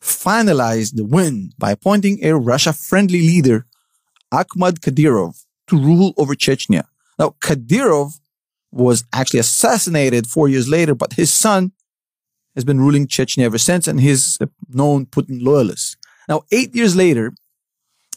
finalized 0.00 0.94
the 0.96 1.04
win 1.04 1.50
by 1.58 1.72
appointing 1.72 2.24
a 2.24 2.36
Russia 2.36 2.72
friendly 2.72 3.20
leader, 3.20 3.66
Akhmad 4.32 4.80
Kadyrov, 4.80 5.44
to 5.68 5.76
rule 5.76 6.14
over 6.16 6.34
Chechnya. 6.34 6.84
Now, 7.18 7.34
Kadyrov 7.40 8.20
was 8.70 9.04
actually 9.12 9.40
assassinated 9.40 10.26
four 10.26 10.48
years 10.48 10.68
later, 10.68 10.94
but 10.94 11.14
his 11.14 11.32
son 11.32 11.72
has 12.54 12.64
been 12.64 12.80
ruling 12.80 13.06
Chechnya 13.06 13.44
ever 13.44 13.58
since, 13.58 13.86
and 13.86 14.00
he's 14.00 14.38
a 14.40 14.48
known 14.68 15.06
Putin 15.06 15.42
loyalist. 15.42 15.96
Now, 16.28 16.42
eight 16.52 16.74
years 16.74 16.94
later, 16.94 17.32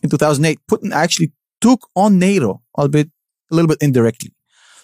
in 0.04 0.10
2008, 0.10 0.60
Putin 0.70 0.92
actually 0.92 1.32
took 1.62 1.88
on 1.96 2.20
NATO, 2.20 2.62
albeit 2.78 3.10
a 3.52 3.56
little 3.56 3.68
bit 3.68 3.78
indirectly. 3.82 4.34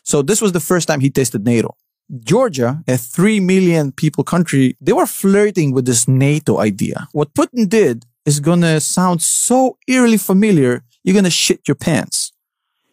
So 0.04 0.22
this 0.22 0.42
was 0.42 0.52
the 0.52 0.60
first 0.60 0.88
time 0.88 1.00
he 1.00 1.10
tasted 1.10 1.44
NATO. 1.44 1.76
Georgia, 2.24 2.84
a 2.88 2.98
3 2.98 3.40
million 3.42 3.92
people 3.92 4.24
country, 4.24 4.78
they 4.80 4.94
were 4.94 5.06
flirting 5.06 5.74
with 5.74 5.86
this 5.86 6.08
NATO 6.08 6.60
idea. 6.60 7.08
What 7.12 7.34
Putin 7.34 7.68
did 7.68 8.06
is 8.26 8.40
gonna 8.40 8.80
sound 8.80 9.22
so 9.22 9.78
eerily 9.88 10.18
familiar, 10.18 10.84
you're 11.04 11.16
gonna 11.16 11.30
shit 11.30 11.68
your 11.68 11.76
pants. 11.76 12.32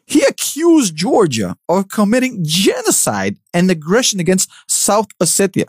He 0.06 0.22
accused 0.22 0.96
Georgia 0.96 1.56
of 1.68 1.88
committing 1.88 2.40
genocide 2.42 3.36
and 3.52 3.70
aggression 3.70 4.20
against 4.20 4.50
South 4.68 5.08
Ossetia. 5.18 5.66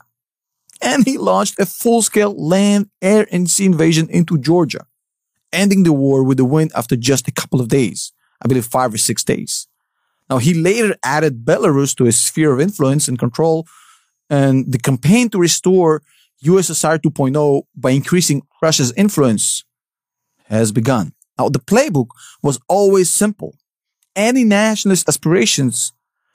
And 0.81 1.05
he 1.05 1.17
launched 1.17 1.59
a 1.59 1.65
full-scale 1.65 2.35
land, 2.35 2.89
air, 3.01 3.27
and 3.31 3.49
sea 3.49 3.65
invasion 3.65 4.09
into 4.09 4.37
Georgia, 4.37 4.85
ending 5.53 5.83
the 5.83 5.93
war 5.93 6.23
with 6.23 6.39
a 6.39 6.45
win 6.45 6.69
after 6.75 6.95
just 6.95 7.27
a 7.27 7.31
couple 7.31 7.61
of 7.61 7.69
days. 7.69 8.11
I 8.41 8.47
believe 8.47 8.65
five 8.65 8.93
or 8.93 8.97
six 8.97 9.23
days. 9.23 9.67
Now, 10.29 10.37
he 10.37 10.53
later 10.53 10.95
added 11.03 11.45
Belarus 11.45 11.95
to 11.97 12.05
his 12.05 12.19
sphere 12.19 12.53
of 12.53 12.59
influence 12.59 13.07
and 13.07 13.19
control, 13.19 13.67
and 14.29 14.71
the 14.71 14.79
campaign 14.79 15.29
to 15.29 15.39
restore 15.39 16.01
USSR 16.43 16.99
2.0 16.99 17.63
by 17.75 17.91
increasing 17.91 18.41
Russia's 18.61 18.91
influence 18.93 19.63
has 20.45 20.71
begun. 20.71 21.13
Now, 21.37 21.49
the 21.49 21.59
playbook 21.59 22.07
was 22.41 22.59
always 22.67 23.09
simple. 23.09 23.55
Any 24.15 24.43
nationalist 24.43 25.07
aspirations 25.07 25.91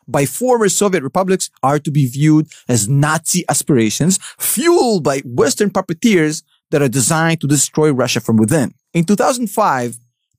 by 0.07 0.27
former 0.27 0.69
Soviet 0.69 1.03
republics 1.03 1.51
are 1.63 1.79
to 1.79 1.91
be 1.91 2.07
viewed 2.07 2.49
as 2.69 2.89
Nazi 2.89 3.45
aspirations 3.49 4.19
fueled 4.39 5.05
by 5.05 5.21
Western 5.25 5.71
puppeteers 5.71 6.43
that 6.71 6.83
are 6.83 6.89
designed 6.89 7.41
to 7.41 7.47
destroy 7.47 7.91
Russia 7.93 8.21
from 8.21 8.37
within. 8.37 8.75
In 8.93 9.05
2005, 9.05 9.99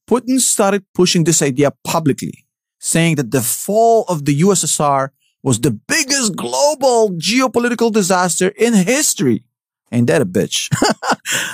Putin 0.10 0.40
started 0.40 0.86
pushing 0.94 1.24
this 1.24 1.42
idea 1.42 1.72
publicly 1.84 2.46
saying 2.82 3.16
that 3.16 3.32
the 3.32 3.42
fall 3.42 4.04
of 4.10 4.26
the 4.26 4.42
USSR 4.42 5.12
was 5.44 5.62
the 5.62 5.72
biggest 5.72 6.36
global 6.36 7.12
geopolitical 7.12 7.92
disaster 7.92 8.50
in 8.58 8.74
history. 8.74 9.44
Ain't 9.92 10.08
that 10.08 10.22
a 10.22 10.26
bitch? 10.26 10.70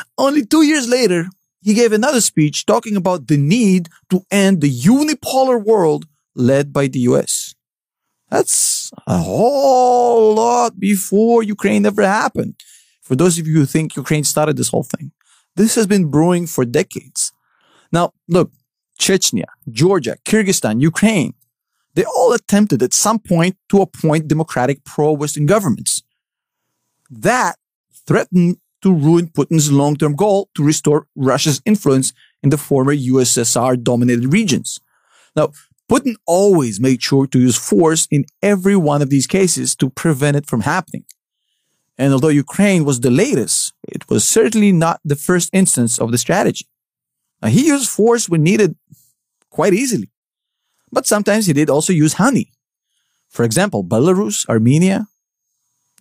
Only 0.18 0.46
two 0.46 0.64
years 0.64 0.88
later, 0.88 1.28
he 1.62 1.74
gave 1.74 1.92
another 1.92 2.22
speech 2.22 2.66
talking 2.66 2.96
about 2.96 3.28
the 3.28 3.38
need 3.38 3.90
to 4.10 4.26
end 4.32 4.62
the 4.62 4.72
unipolar 4.72 5.64
world 5.64 6.06
led 6.34 6.72
by 6.72 6.88
the 6.88 7.00
US. 7.00 7.56
That's 8.30 8.92
a 9.06 9.18
whole 9.18 10.34
lot 10.34 10.80
before 10.80 11.44
Ukraine 11.44 11.86
ever 11.86 12.06
happened. 12.08 12.56
For 13.02 13.16
those 13.16 13.38
of 13.38 13.48
you 13.48 13.56
who 13.56 13.66
think 13.66 13.96
Ukraine 13.96 14.24
started 14.24 14.56
this 14.56 14.70
whole 14.70 14.84
thing, 14.84 15.12
this 15.56 15.76
has 15.76 15.88
been 15.88 16.10
brewing 16.10 16.48
for 16.48 16.64
decades. 16.64 17.32
Now, 17.92 18.14
look, 18.28 18.52
Chechnya, 19.00 19.46
Georgia, 19.70 20.18
Kyrgyzstan, 20.26 20.82
Ukraine, 20.82 21.34
they 21.96 22.04
all 22.04 22.34
attempted 22.34 22.84
at 22.84 22.94
some 22.94 23.20
point 23.20 23.58
to 23.70 23.82
appoint 23.82 24.28
democratic 24.28 24.84
pro-Western 24.84 25.46
governments. 25.46 26.04
That 27.10 27.56
threatened 28.06 28.58
to 28.82 28.94
ruin 28.94 29.28
Putin's 29.28 29.72
long-term 29.72 30.16
goal 30.16 30.50
to 30.56 30.64
restore 30.64 31.08
Russia's 31.16 31.62
influence 31.66 32.14
in 32.44 32.50
the 32.50 32.58
former 32.58 32.96
USSR 32.96 33.82
dominated 33.82 34.32
regions. 34.32 34.80
Now, 35.36 35.52
Putin 35.90 36.16
always 36.26 36.80
made 36.80 37.02
sure 37.02 37.28
to 37.28 37.40
use 37.40 37.58
force 37.58 38.08
in 38.12 38.26
every 38.42 38.76
one 38.76 39.02
of 39.02 39.10
these 39.10 39.26
cases 39.26 39.76
to 39.78 39.90
prevent 39.90 40.38
it 40.38 40.46
from 40.46 40.62
happening. 40.62 41.06
And 41.98 42.14
although 42.14 42.28
Ukraine 42.28 42.86
was 42.86 43.00
the 43.00 43.10
latest, 43.10 43.74
it 43.88 44.08
was 44.10 44.24
certainly 44.26 44.72
not 44.72 45.00
the 45.04 45.16
first 45.16 45.50
instance 45.54 45.98
of 45.98 46.12
the 46.12 46.18
strategy. 46.18 46.68
Now, 47.42 47.50
he 47.50 47.68
used 47.68 47.90
force 47.90 48.28
when 48.28 48.44
needed 48.44 48.76
quite 49.50 49.74
easily. 49.74 50.10
But 50.92 51.06
sometimes 51.06 51.46
he 51.46 51.54
did 51.54 51.70
also 51.70 51.94
use 51.94 52.14
honey. 52.14 52.52
For 53.30 53.44
example, 53.44 53.84
Belarus, 53.84 54.48
Armenia, 54.48 55.08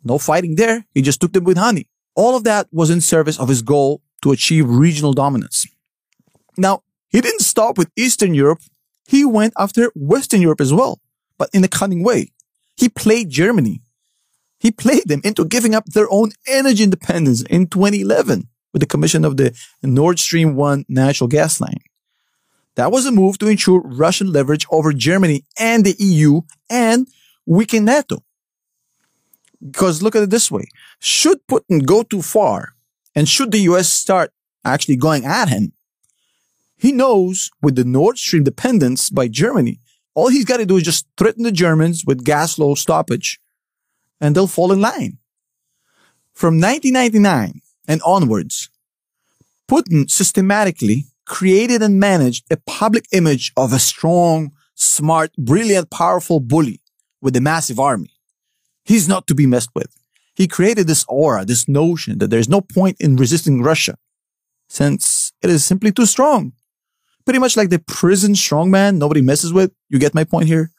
no 0.04 0.18
fighting 0.18 0.56
there. 0.56 0.86
He 0.94 1.02
just 1.02 1.20
took 1.20 1.32
them 1.32 1.44
with 1.44 1.58
honey. 1.58 1.88
All 2.14 2.36
of 2.36 2.44
that 2.44 2.68
was 2.72 2.90
in 2.90 3.00
service 3.00 3.38
of 3.38 3.48
his 3.48 3.62
goal 3.62 4.02
to 4.22 4.32
achieve 4.32 4.68
regional 4.68 5.12
dominance. 5.12 5.66
Now, 6.56 6.82
he 7.08 7.20
didn't 7.20 7.40
stop 7.40 7.76
with 7.76 7.90
Eastern 7.96 8.34
Europe. 8.34 8.60
He 9.06 9.24
went 9.24 9.52
after 9.58 9.90
Western 9.94 10.40
Europe 10.40 10.60
as 10.60 10.72
well, 10.72 11.00
but 11.38 11.50
in 11.52 11.64
a 11.64 11.68
cunning 11.68 12.02
way. 12.02 12.32
He 12.76 12.88
played 12.88 13.30
Germany. 13.30 13.82
He 14.58 14.70
played 14.70 15.08
them 15.08 15.20
into 15.22 15.44
giving 15.44 15.74
up 15.74 15.86
their 15.86 16.10
own 16.10 16.32
energy 16.46 16.82
independence 16.82 17.42
in 17.42 17.66
2011 17.66 18.48
with 18.76 18.82
the 18.82 18.86
commission 18.86 19.24
of 19.24 19.38
the 19.38 19.56
Nord 19.82 20.18
Stream 20.18 20.54
1 20.54 20.84
natural 20.86 21.28
gas 21.28 21.62
line. 21.62 21.80
That 22.74 22.92
was 22.92 23.06
a 23.06 23.10
move 23.10 23.38
to 23.38 23.48
ensure 23.48 23.80
Russian 23.80 24.30
leverage 24.30 24.66
over 24.70 24.92
Germany 24.92 25.46
and 25.58 25.82
the 25.82 25.96
EU 25.98 26.42
and 26.68 27.08
weaken 27.46 27.86
NATO. 27.86 28.22
Because 29.64 30.02
look 30.02 30.14
at 30.14 30.24
it 30.24 30.28
this 30.28 30.50
way. 30.50 30.68
Should 30.98 31.38
Putin 31.48 31.86
go 31.86 32.02
too 32.02 32.20
far 32.20 32.74
and 33.14 33.26
should 33.26 33.50
the 33.50 33.60
US 33.60 33.88
start 33.88 34.30
actually 34.62 34.96
going 34.96 35.24
at 35.24 35.48
him, 35.48 35.72
he 36.76 36.92
knows 36.92 37.50
with 37.62 37.76
the 37.76 37.84
Nord 37.84 38.18
Stream 38.18 38.44
dependence 38.44 39.08
by 39.08 39.26
Germany, 39.26 39.80
all 40.14 40.28
he's 40.28 40.44
got 40.44 40.58
to 40.58 40.66
do 40.66 40.76
is 40.76 40.82
just 40.82 41.06
threaten 41.16 41.44
the 41.44 41.50
Germans 41.50 42.04
with 42.04 42.24
gas 42.24 42.56
flow 42.56 42.74
stoppage 42.74 43.40
and 44.20 44.36
they'll 44.36 44.46
fall 44.46 44.70
in 44.70 44.82
line. 44.82 45.16
From 46.34 46.60
1999 46.60 47.62
and 47.88 48.00
onwards, 48.02 48.68
Putin 49.68 50.10
systematically 50.10 51.06
created 51.24 51.82
and 51.82 51.98
managed 51.98 52.44
a 52.50 52.56
public 52.56 53.06
image 53.12 53.52
of 53.56 53.72
a 53.72 53.78
strong, 53.78 54.52
smart, 54.74 55.32
brilliant, 55.36 55.90
powerful 55.90 56.40
bully 56.40 56.80
with 57.20 57.36
a 57.36 57.40
massive 57.40 57.80
army. 57.80 58.10
He's 58.84 59.08
not 59.08 59.26
to 59.26 59.34
be 59.34 59.46
messed 59.46 59.70
with. 59.74 59.92
He 60.34 60.46
created 60.46 60.86
this 60.86 61.04
aura, 61.08 61.44
this 61.44 61.66
notion 61.66 62.18
that 62.18 62.30
there's 62.30 62.48
no 62.48 62.60
point 62.60 62.96
in 63.00 63.16
resisting 63.16 63.62
Russia 63.62 63.96
since 64.68 65.32
it 65.42 65.50
is 65.50 65.64
simply 65.64 65.90
too 65.90 66.06
strong. 66.06 66.52
Pretty 67.24 67.40
much 67.40 67.56
like 67.56 67.70
the 67.70 67.80
prison 67.80 68.34
strongman 68.34 68.98
nobody 68.98 69.20
messes 69.20 69.52
with. 69.52 69.72
You 69.88 69.98
get 69.98 70.14
my 70.14 70.24
point 70.24 70.46
here? 70.46 70.70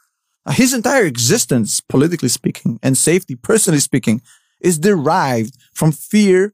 Uh, 0.45 0.53
his 0.53 0.73
entire 0.73 1.03
existence, 1.03 1.81
politically 1.81 2.29
speaking, 2.29 2.79
and 2.81 2.97
safety, 2.97 3.35
personally 3.35 3.79
speaking, 3.79 4.21
is 4.61 4.79
derived 4.79 5.57
from 5.73 5.91
fear. 5.91 6.53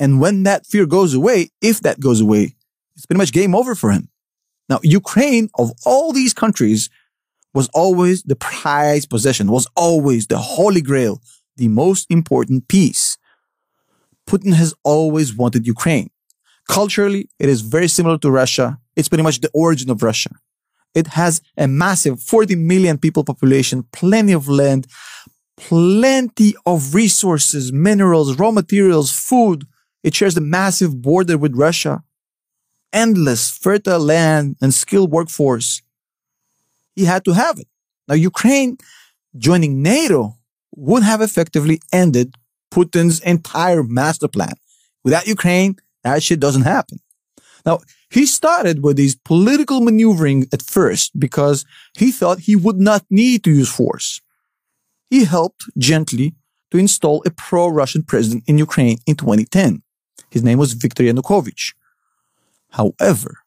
And 0.00 0.20
when 0.20 0.42
that 0.42 0.66
fear 0.66 0.86
goes 0.86 1.14
away, 1.14 1.50
if 1.60 1.80
that 1.80 2.00
goes 2.00 2.20
away, 2.20 2.56
it's 2.96 3.06
pretty 3.06 3.18
much 3.18 3.32
game 3.32 3.54
over 3.54 3.74
for 3.74 3.90
him. 3.90 4.08
Now, 4.68 4.80
Ukraine, 4.82 5.50
of 5.58 5.72
all 5.84 6.12
these 6.12 6.32
countries, 6.32 6.88
was 7.52 7.68
always 7.74 8.22
the 8.22 8.36
prized 8.36 9.10
possession, 9.10 9.50
was 9.50 9.68
always 9.76 10.26
the 10.26 10.38
holy 10.38 10.80
grail, 10.80 11.20
the 11.56 11.68
most 11.68 12.10
important 12.10 12.68
piece. 12.68 13.16
Putin 14.26 14.54
has 14.54 14.74
always 14.82 15.36
wanted 15.36 15.66
Ukraine. 15.66 16.10
Culturally, 16.68 17.28
it 17.38 17.48
is 17.48 17.60
very 17.60 17.88
similar 17.88 18.18
to 18.18 18.30
Russia. 18.30 18.78
It's 18.96 19.08
pretty 19.08 19.22
much 19.22 19.40
the 19.40 19.50
origin 19.54 19.90
of 19.90 20.02
Russia. 20.02 20.30
It 20.94 21.08
has 21.08 21.42
a 21.56 21.68
massive 21.68 22.22
40 22.22 22.54
million 22.56 22.98
people 22.98 23.24
population, 23.24 23.84
plenty 23.92 24.32
of 24.32 24.48
land, 24.48 24.86
plenty 25.56 26.54
of 26.64 26.94
resources, 26.94 27.72
minerals, 27.72 28.38
raw 28.38 28.50
materials, 28.50 29.12
food. 29.12 29.64
It 30.04 30.14
shares 30.14 30.36
a 30.36 30.40
massive 30.40 31.02
border 31.02 31.36
with 31.36 31.56
Russia, 31.56 32.04
endless 32.92 33.50
fertile 33.50 33.98
land 33.98 34.56
and 34.62 34.72
skilled 34.72 35.10
workforce 35.10 35.82
he 36.94 37.04
had 37.04 37.24
to 37.24 37.32
have 37.32 37.58
it. 37.58 37.68
Now, 38.08 38.14
Ukraine 38.14 38.78
joining 39.36 39.82
NATO 39.82 40.36
would 40.76 41.02
have 41.02 41.20
effectively 41.20 41.80
ended 41.92 42.36
Putin's 42.72 43.20
entire 43.20 43.82
master 43.82 44.28
plan. 44.28 44.54
Without 45.02 45.26
Ukraine, 45.26 45.76
that 46.02 46.22
shit 46.22 46.40
doesn't 46.40 46.62
happen. 46.62 46.98
Now, 47.66 47.80
he 48.10 48.26
started 48.26 48.84
with 48.84 48.96
these 48.96 49.16
political 49.16 49.80
maneuvering 49.80 50.46
at 50.52 50.62
first 50.62 51.18
because 51.18 51.64
he 51.96 52.12
thought 52.12 52.40
he 52.40 52.56
would 52.56 52.78
not 52.78 53.04
need 53.10 53.42
to 53.44 53.50
use 53.50 53.70
force. 53.70 54.20
He 55.10 55.24
helped 55.24 55.64
gently 55.78 56.34
to 56.70 56.78
install 56.78 57.22
a 57.24 57.30
pro-Russian 57.30 58.02
president 58.02 58.44
in 58.46 58.58
Ukraine 58.58 58.98
in 59.06 59.16
2010. 59.16 59.83
His 60.30 60.42
name 60.42 60.58
was 60.58 60.72
Viktor 60.72 61.04
Yanukovych. 61.04 61.74
However, 62.70 63.38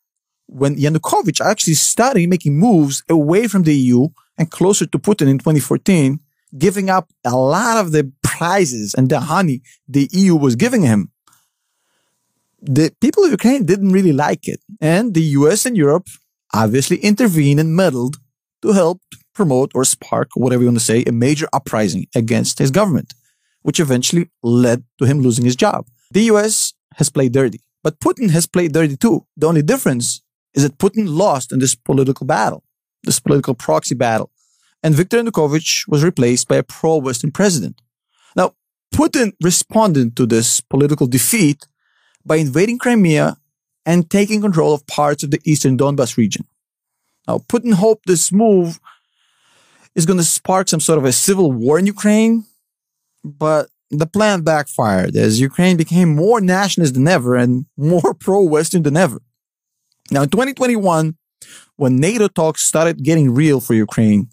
when 0.47 0.77
Yanukovych 0.77 1.41
actually 1.41 1.73
started 1.73 2.29
making 2.29 2.57
moves 2.57 3.03
away 3.09 3.47
from 3.47 3.63
the 3.63 3.75
EU 3.75 4.07
and 4.37 4.49
closer 4.49 4.85
to 4.85 4.99
Putin 4.99 5.27
in 5.27 5.37
2014, 5.37 6.19
giving 6.57 6.89
up 6.89 7.09
a 7.25 7.35
lot 7.35 7.77
of 7.77 7.91
the 7.91 8.11
prizes 8.23 8.93
and 8.93 9.09
the 9.09 9.19
honey 9.19 9.61
the 9.87 10.09
EU 10.13 10.35
was 10.35 10.55
giving 10.55 10.83
him, 10.83 11.11
the 12.61 12.93
people 13.01 13.23
of 13.23 13.31
Ukraine 13.31 13.65
didn't 13.65 13.91
really 13.91 14.13
like 14.13 14.47
it. 14.47 14.61
And 14.79 15.13
the 15.13 15.23
US 15.39 15.65
and 15.65 15.75
Europe 15.75 16.07
obviously 16.53 16.97
intervened 16.97 17.59
and 17.59 17.75
meddled 17.75 18.17
to 18.61 18.71
help 18.71 19.01
promote 19.33 19.71
or 19.75 19.83
spark, 19.85 20.29
whatever 20.35 20.63
you 20.63 20.69
want 20.69 20.79
to 20.79 20.83
say, 20.83 21.03
a 21.05 21.11
major 21.11 21.47
uprising 21.53 22.07
against 22.15 22.57
his 22.57 22.71
government, 22.71 23.13
which 23.61 23.79
eventually 23.79 24.29
led 24.41 24.83
to 24.97 25.05
him 25.05 25.21
losing 25.21 25.45
his 25.45 25.55
job. 25.55 25.85
The 26.11 26.23
US 26.23 26.73
has 26.95 27.09
played 27.09 27.33
dirty, 27.33 27.61
but 27.83 27.99
Putin 27.99 28.29
has 28.31 28.47
played 28.47 28.73
dirty 28.73 28.97
too. 28.97 29.25
The 29.35 29.47
only 29.47 29.61
difference 29.61 30.21
is 30.53 30.63
that 30.63 30.77
Putin 30.77 31.05
lost 31.07 31.51
in 31.51 31.59
this 31.59 31.75
political 31.75 32.25
battle, 32.25 32.63
this 33.03 33.19
political 33.19 33.53
proxy 33.53 33.95
battle, 33.95 34.31
and 34.83 34.95
Viktor 34.95 35.21
Yanukovych 35.21 35.87
was 35.87 36.03
replaced 36.03 36.47
by 36.47 36.57
a 36.57 36.63
pro-Western 36.63 37.31
president. 37.31 37.81
Now, 38.35 38.53
Putin 38.93 39.33
responded 39.43 40.15
to 40.15 40.25
this 40.25 40.61
political 40.61 41.07
defeat 41.07 41.67
by 42.25 42.37
invading 42.37 42.77
Crimea 42.77 43.37
and 43.85 44.09
taking 44.09 44.41
control 44.41 44.73
of 44.73 44.85
parts 44.87 45.23
of 45.23 45.31
the 45.31 45.41
eastern 45.45 45.77
Donbas 45.77 46.17
region. 46.17 46.45
Now, 47.27 47.39
Putin 47.39 47.73
hoped 47.73 48.05
this 48.05 48.31
move 48.31 48.79
is 49.95 50.05
going 50.05 50.19
to 50.19 50.25
spark 50.25 50.69
some 50.69 50.79
sort 50.79 50.99
of 50.99 51.05
a 51.05 51.11
civil 51.11 51.51
war 51.51 51.79
in 51.79 51.85
Ukraine, 51.85 52.45
but 53.23 53.69
the 53.89 54.05
plan 54.05 54.41
backfired 54.41 55.15
as 55.15 55.39
Ukraine 55.39 55.77
became 55.77 56.15
more 56.15 56.41
nationalist 56.41 56.93
than 56.93 57.07
ever 57.07 57.35
and 57.35 57.65
more 57.77 58.13
pro-Western 58.19 58.83
than 58.83 58.97
ever. 58.97 59.21
Now, 60.11 60.23
in 60.23 60.29
2021, 60.29 61.15
when 61.75 61.95
NATO 61.97 62.27
talks 62.27 62.65
started 62.65 63.03
getting 63.03 63.33
real 63.33 63.59
for 63.59 63.73
Ukraine, 63.73 64.29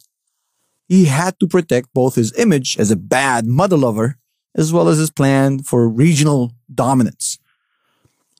he 0.88 1.06
had 1.06 1.38
to 1.40 1.46
protect 1.46 1.92
both 1.94 2.14
his 2.14 2.36
image 2.38 2.78
as 2.78 2.90
a 2.90 2.96
bad 2.96 3.46
mother 3.46 3.76
lover 3.76 4.18
as 4.56 4.72
well 4.72 4.88
as 4.88 4.98
his 4.98 5.10
plan 5.10 5.60
for 5.60 5.88
regional 5.88 6.52
dominance. 6.72 7.38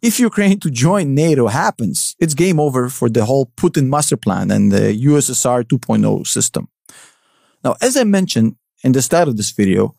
If 0.02 0.20
Ukraine 0.20 0.60
to 0.60 0.70
join 0.70 1.14
NATO 1.14 1.46
happens, 1.48 2.14
it's 2.20 2.34
game 2.34 2.60
over 2.60 2.88
for 2.88 3.08
the 3.08 3.24
whole 3.24 3.46
Putin 3.56 3.88
master 3.88 4.16
plan 4.16 4.50
and 4.50 4.70
the 4.70 4.92
USSR 5.06 5.64
2.0 5.64 6.26
system. 6.26 6.68
Now, 7.64 7.76
as 7.80 7.96
I 7.96 8.04
mentioned 8.04 8.56
in 8.82 8.92
the 8.92 9.00
start 9.00 9.28
of 9.28 9.36
this 9.36 9.50
video, 9.50 9.94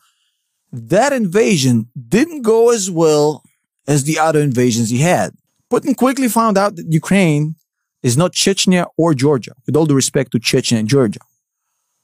that 0.75 1.13
invasion 1.13 1.89
didn't 2.09 2.41
go 2.41 2.71
as 2.71 2.89
well 2.89 3.43
as 3.87 4.03
the 4.03 4.19
other 4.19 4.39
invasions 4.39 4.89
he 4.89 4.99
had. 4.99 5.31
Putin 5.71 5.95
quickly 5.95 6.27
found 6.27 6.57
out 6.57 6.75
that 6.75 6.91
Ukraine 6.91 7.55
is 8.03 8.17
not 8.17 8.33
Chechnya 8.33 8.85
or 8.97 9.13
Georgia, 9.13 9.53
with 9.65 9.75
all 9.75 9.85
due 9.85 9.95
respect 9.95 10.31
to 10.31 10.39
Chechnya 10.39 10.79
and 10.79 10.87
Georgia. 10.87 11.19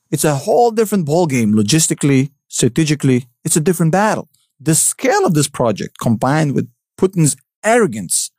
It's 0.10 0.26
a 0.26 0.36
whole 0.36 0.72
different 0.72 1.08
ballgame 1.08 1.54
logistically, 1.54 2.32
strategically. 2.48 3.28
It's 3.46 3.56
a 3.56 3.62
different 3.62 3.92
battle. 3.92 4.28
The 4.60 4.76
scale 4.76 5.26
of 5.26 5.34
this 5.34 5.48
project 5.48 5.98
combined 6.00 6.54
with 6.54 6.70
Putin's 7.00 7.36
arrogance 7.64 8.32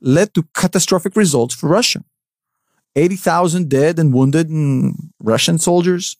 led 0.00 0.34
to 0.34 0.44
catastrophic 0.54 1.16
results 1.16 1.54
for 1.54 1.68
Russia. 1.68 2.04
80,000 2.94 3.68
dead 3.68 3.98
and 3.98 4.12
wounded 4.12 4.48
Russian 5.20 5.58
soldiers, 5.58 6.16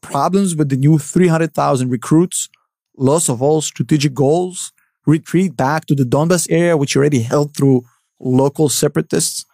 problems 0.00 0.54
with 0.54 0.68
the 0.68 0.76
new 0.76 0.98
300,000 0.98 1.90
recruits, 1.90 2.48
loss 2.96 3.28
of 3.28 3.42
all 3.42 3.60
strategic 3.60 4.14
goals, 4.14 4.72
retreat 5.06 5.56
back 5.56 5.86
to 5.86 5.94
the 5.94 6.04
Donbas 6.04 6.46
area, 6.50 6.76
which 6.76 6.96
already 6.96 7.22
held 7.22 7.56
through 7.56 7.84
local 8.20 8.68
separatists, 8.68 9.44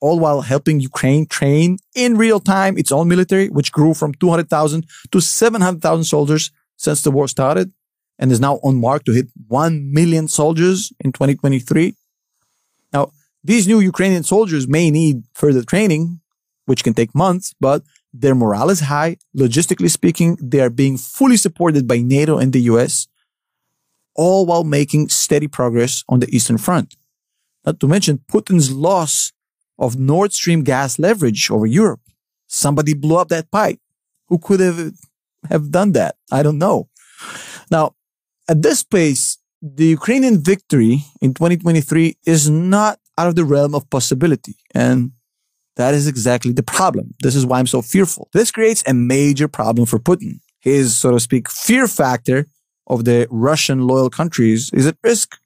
all 0.00 0.18
while 0.18 0.40
helping 0.40 0.80
Ukraine 0.80 1.26
train 1.26 1.78
in 1.94 2.16
real 2.16 2.40
time 2.40 2.76
its 2.76 2.90
own 2.90 3.08
military, 3.08 3.48
which 3.48 3.72
grew 3.72 3.94
from 3.94 4.14
200,000 4.14 4.86
to 5.10 5.20
700,000 5.20 6.04
soldiers 6.04 6.50
since 6.76 7.02
the 7.02 7.10
war 7.10 7.28
started. 7.28 7.72
and 8.18 8.30
is 8.30 8.40
now 8.40 8.60
on 8.62 8.80
mark 8.80 9.04
to 9.04 9.12
hit 9.12 9.26
1 9.48 9.92
million 9.92 10.28
soldiers 10.28 10.92
in 11.00 11.10
2023. 11.10 11.96
Now, 12.92 13.10
these 13.42 13.66
new 13.66 13.80
Ukrainian 13.80 14.22
soldiers 14.22 14.68
may 14.68 14.90
need 14.90 15.24
further 15.34 15.64
training, 15.64 16.20
which 16.66 16.84
can 16.84 16.94
take 16.94 17.14
months, 17.14 17.52
but 17.60 17.82
their 18.12 18.34
morale 18.34 18.70
is 18.70 18.80
high. 18.80 19.16
Logistically 19.36 19.90
speaking, 19.90 20.36
they 20.40 20.60
are 20.60 20.70
being 20.70 20.98
fully 20.98 21.36
supported 21.36 21.88
by 21.88 21.98
NATO 21.98 22.38
and 22.38 22.52
the 22.52 22.60
US, 22.62 23.08
all 24.14 24.46
while 24.46 24.64
making 24.64 25.08
steady 25.08 25.48
progress 25.48 26.04
on 26.08 26.20
the 26.20 26.28
Eastern 26.34 26.58
Front. 26.58 26.96
Not 27.64 27.80
to 27.80 27.88
mention 27.88 28.20
Putin's 28.30 28.70
loss 28.70 29.32
of 29.78 29.98
Nord 29.98 30.32
Stream 30.32 30.62
gas 30.62 30.98
leverage 30.98 31.50
over 31.50 31.66
Europe. 31.66 32.00
Somebody 32.46 32.94
blew 32.94 33.16
up 33.16 33.28
that 33.28 33.50
pipe. 33.50 33.78
Who 34.28 34.38
could 34.38 34.60
have, 34.60 34.92
have 35.48 35.70
done 35.70 35.92
that? 35.92 36.16
I 36.30 36.42
don't 36.42 36.58
know. 36.58 36.88
Now, 37.70 37.94
at 38.48 38.62
this 38.62 38.82
pace, 38.82 39.38
the 39.62 39.86
Ukrainian 39.86 40.42
victory 40.42 41.04
in 41.20 41.34
2023 41.34 42.18
is 42.26 42.50
not 42.50 42.98
out 43.16 43.28
of 43.28 43.36
the 43.36 43.44
realm 43.44 43.74
of 43.74 43.88
possibility. 43.88 44.56
And 44.74 45.12
that 45.76 45.94
is 45.94 46.06
exactly 46.06 46.52
the 46.52 46.62
problem. 46.62 47.14
This 47.22 47.34
is 47.34 47.46
why 47.46 47.58
I'm 47.58 47.66
so 47.66 47.82
fearful. 47.82 48.28
This 48.32 48.50
creates 48.50 48.82
a 48.86 48.94
major 48.94 49.48
problem 49.48 49.86
for 49.86 49.98
Putin. 49.98 50.40
His, 50.60 50.96
so 50.96 51.12
to 51.12 51.20
speak, 51.20 51.48
fear 51.48 51.86
factor 51.88 52.46
of 52.86 53.04
the 53.04 53.26
Russian 53.30 53.86
loyal 53.86 54.10
countries 54.10 54.70
is 54.72 54.86
at 54.86 54.96
risk. 55.02 55.38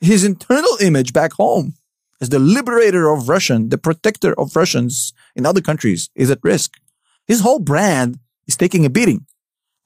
His 0.00 0.24
internal 0.24 0.76
image 0.80 1.12
back 1.12 1.32
home 1.32 1.74
as 2.20 2.28
the 2.28 2.38
liberator 2.38 3.10
of 3.10 3.28
Russian, 3.28 3.70
the 3.70 3.78
protector 3.78 4.38
of 4.38 4.54
Russians 4.54 5.12
in 5.34 5.46
other 5.46 5.60
countries 5.60 6.10
is 6.14 6.30
at 6.30 6.40
risk. 6.42 6.78
His 7.26 7.40
whole 7.40 7.60
brand 7.60 8.18
is 8.46 8.56
taking 8.56 8.84
a 8.84 8.90
beating 8.90 9.26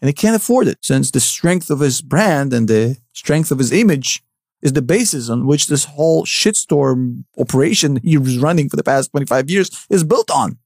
and 0.00 0.08
he 0.08 0.12
can't 0.12 0.36
afford 0.36 0.66
it 0.66 0.78
since 0.82 1.10
the 1.10 1.20
strength 1.20 1.70
of 1.70 1.80
his 1.80 2.02
brand 2.02 2.52
and 2.52 2.68
the 2.68 2.98
strength 3.12 3.50
of 3.50 3.58
his 3.58 3.72
image 3.72 4.23
is 4.64 4.72
the 4.72 4.82
basis 4.82 5.28
on 5.28 5.46
which 5.46 5.68
this 5.68 5.84
whole 5.84 6.24
shitstorm 6.24 7.24
operation 7.38 8.00
he 8.02 8.18
was 8.18 8.38
running 8.38 8.68
for 8.68 8.76
the 8.76 8.82
past 8.82 9.12
25 9.12 9.48
years 9.48 9.86
is 9.90 10.02
built 10.02 10.30
on. 10.30 10.58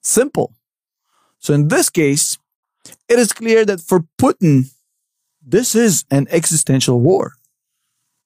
Simple. 0.00 0.54
So 1.38 1.54
in 1.54 1.68
this 1.68 1.90
case, 1.90 2.38
it 3.08 3.18
is 3.18 3.32
clear 3.32 3.64
that 3.66 3.80
for 3.80 4.06
Putin, 4.18 4.72
this 5.46 5.74
is 5.74 6.04
an 6.10 6.26
existential 6.30 7.00
war. 7.00 7.34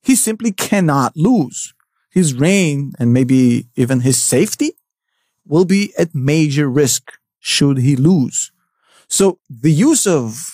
He 0.02 0.14
simply 0.14 0.52
cannot 0.52 1.16
lose. 1.16 1.74
His 2.10 2.34
reign 2.34 2.92
and 2.98 3.12
maybe 3.12 3.66
even 3.74 4.00
his 4.00 4.20
safety 4.20 4.76
will 5.44 5.64
be 5.64 5.92
at 5.98 6.14
major 6.14 6.68
risk 6.68 7.12
should 7.40 7.78
he 7.78 7.96
lose. 7.96 8.52
So 9.08 9.40
the 9.50 9.72
use 9.72 10.06
of 10.06 10.53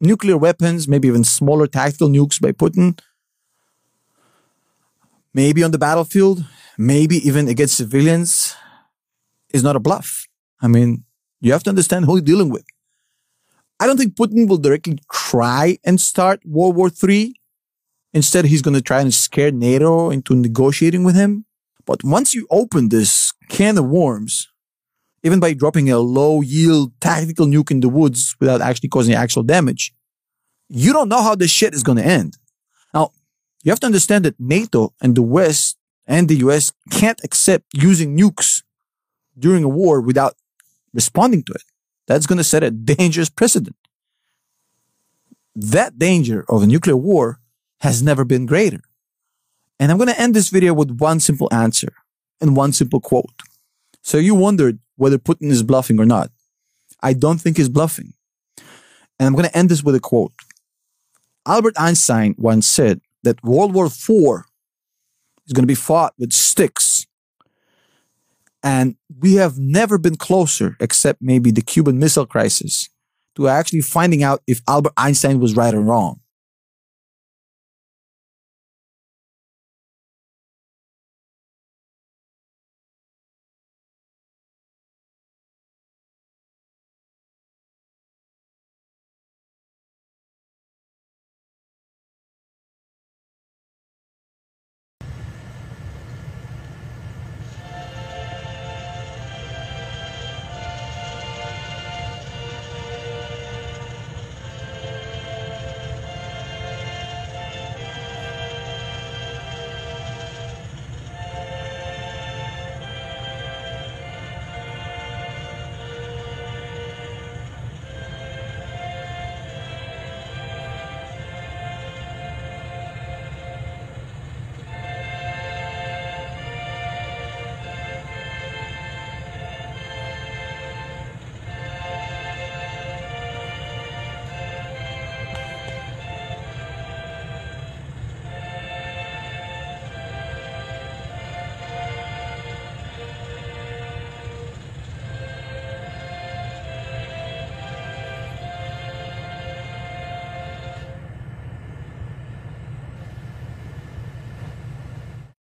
nuclear 0.00 0.36
weapons, 0.36 0.88
maybe 0.88 1.08
even 1.08 1.24
smaller 1.24 1.66
tactical 1.66 2.08
nukes 2.08 2.40
by 2.40 2.52
Putin, 2.52 2.98
maybe 5.32 5.62
on 5.62 5.70
the 5.70 5.78
battlefield, 5.78 6.44
maybe 6.78 7.16
even 7.16 7.48
against 7.48 7.76
civilians, 7.76 8.54
is 9.52 9.62
not 9.62 9.76
a 9.76 9.80
bluff. 9.80 10.26
I 10.60 10.68
mean, 10.68 11.04
you 11.40 11.52
have 11.52 11.62
to 11.64 11.70
understand 11.70 12.04
who 12.04 12.16
you're 12.16 12.22
dealing 12.22 12.50
with. 12.50 12.64
I 13.80 13.86
don't 13.86 13.96
think 13.96 14.14
Putin 14.14 14.48
will 14.48 14.58
directly 14.58 14.98
try 15.12 15.78
and 15.84 16.00
start 16.00 16.40
World 16.46 16.76
War 16.76 16.90
III. 16.90 17.34
Instead, 18.12 18.44
he's 18.46 18.62
going 18.62 18.74
to 18.74 18.80
try 18.80 19.00
and 19.00 19.12
scare 19.12 19.50
NATO 19.50 20.10
into 20.10 20.34
negotiating 20.34 21.04
with 21.04 21.16
him. 21.16 21.44
But 21.84 22.04
once 22.04 22.34
you 22.34 22.46
open 22.50 22.88
this 22.88 23.32
can 23.48 23.76
of 23.76 23.86
worms, 23.86 24.48
even 25.24 25.40
by 25.40 25.54
dropping 25.54 25.90
a 25.90 25.98
low 25.98 26.42
yield 26.42 26.92
tactical 27.00 27.46
nuke 27.46 27.70
in 27.70 27.80
the 27.80 27.88
woods 27.88 28.36
without 28.38 28.60
actually 28.60 28.90
causing 28.90 29.14
actual 29.14 29.42
damage, 29.42 29.92
you 30.68 30.92
don't 30.92 31.08
know 31.08 31.22
how 31.22 31.34
this 31.34 31.50
shit 31.50 31.74
is 31.74 31.82
going 31.82 31.96
to 31.98 32.04
end. 32.04 32.36
Now, 32.92 33.10
you 33.64 33.72
have 33.72 33.80
to 33.80 33.86
understand 33.86 34.26
that 34.26 34.38
NATO 34.38 34.92
and 35.00 35.16
the 35.16 35.22
West 35.22 35.78
and 36.06 36.28
the 36.28 36.36
US 36.36 36.72
can't 36.90 37.20
accept 37.24 37.64
using 37.72 38.16
nukes 38.16 38.62
during 39.36 39.64
a 39.64 39.68
war 39.68 40.02
without 40.02 40.34
responding 40.92 41.42
to 41.44 41.52
it. 41.54 41.62
That's 42.06 42.26
going 42.26 42.38
to 42.38 42.44
set 42.44 42.62
a 42.62 42.70
dangerous 42.70 43.30
precedent. 43.30 43.76
That 45.56 45.98
danger 45.98 46.44
of 46.50 46.62
a 46.62 46.66
nuclear 46.66 46.96
war 46.96 47.40
has 47.80 48.02
never 48.02 48.24
been 48.24 48.44
greater. 48.44 48.82
And 49.80 49.90
I'm 49.90 49.96
going 49.96 50.12
to 50.12 50.20
end 50.20 50.34
this 50.34 50.50
video 50.50 50.74
with 50.74 50.90
one 50.98 51.18
simple 51.18 51.48
answer 51.50 51.94
and 52.40 52.56
one 52.56 52.72
simple 52.72 53.00
quote. 53.00 53.32
So 54.02 54.18
you 54.18 54.34
wondered 54.34 54.78
whether 54.96 55.18
Putin 55.18 55.50
is 55.50 55.62
bluffing 55.62 56.00
or 56.00 56.06
not. 56.06 56.30
I 57.02 57.12
don't 57.12 57.40
think 57.40 57.56
he's 57.56 57.68
bluffing. 57.68 58.14
And 59.18 59.26
I'm 59.26 59.34
going 59.34 59.48
to 59.48 59.56
end 59.56 59.68
this 59.68 59.82
with 59.82 59.94
a 59.94 60.00
quote. 60.00 60.32
Albert 61.46 61.74
Einstein 61.78 62.34
once 62.38 62.66
said 62.66 63.00
that 63.22 63.42
World 63.44 63.74
War 63.74 63.86
IV 63.86 64.44
is 65.46 65.52
going 65.52 65.62
to 65.62 65.66
be 65.66 65.74
fought 65.74 66.14
with 66.18 66.32
sticks. 66.32 67.06
And 68.62 68.96
we 69.20 69.34
have 69.34 69.58
never 69.58 69.98
been 69.98 70.16
closer, 70.16 70.76
except 70.80 71.20
maybe 71.20 71.50
the 71.50 71.60
Cuban 71.60 71.98
Missile 71.98 72.26
Crisis, 72.26 72.88
to 73.36 73.48
actually 73.48 73.82
finding 73.82 74.22
out 74.22 74.42
if 74.46 74.62
Albert 74.66 74.94
Einstein 74.96 75.38
was 75.38 75.54
right 75.54 75.74
or 75.74 75.80
wrong. 75.80 76.20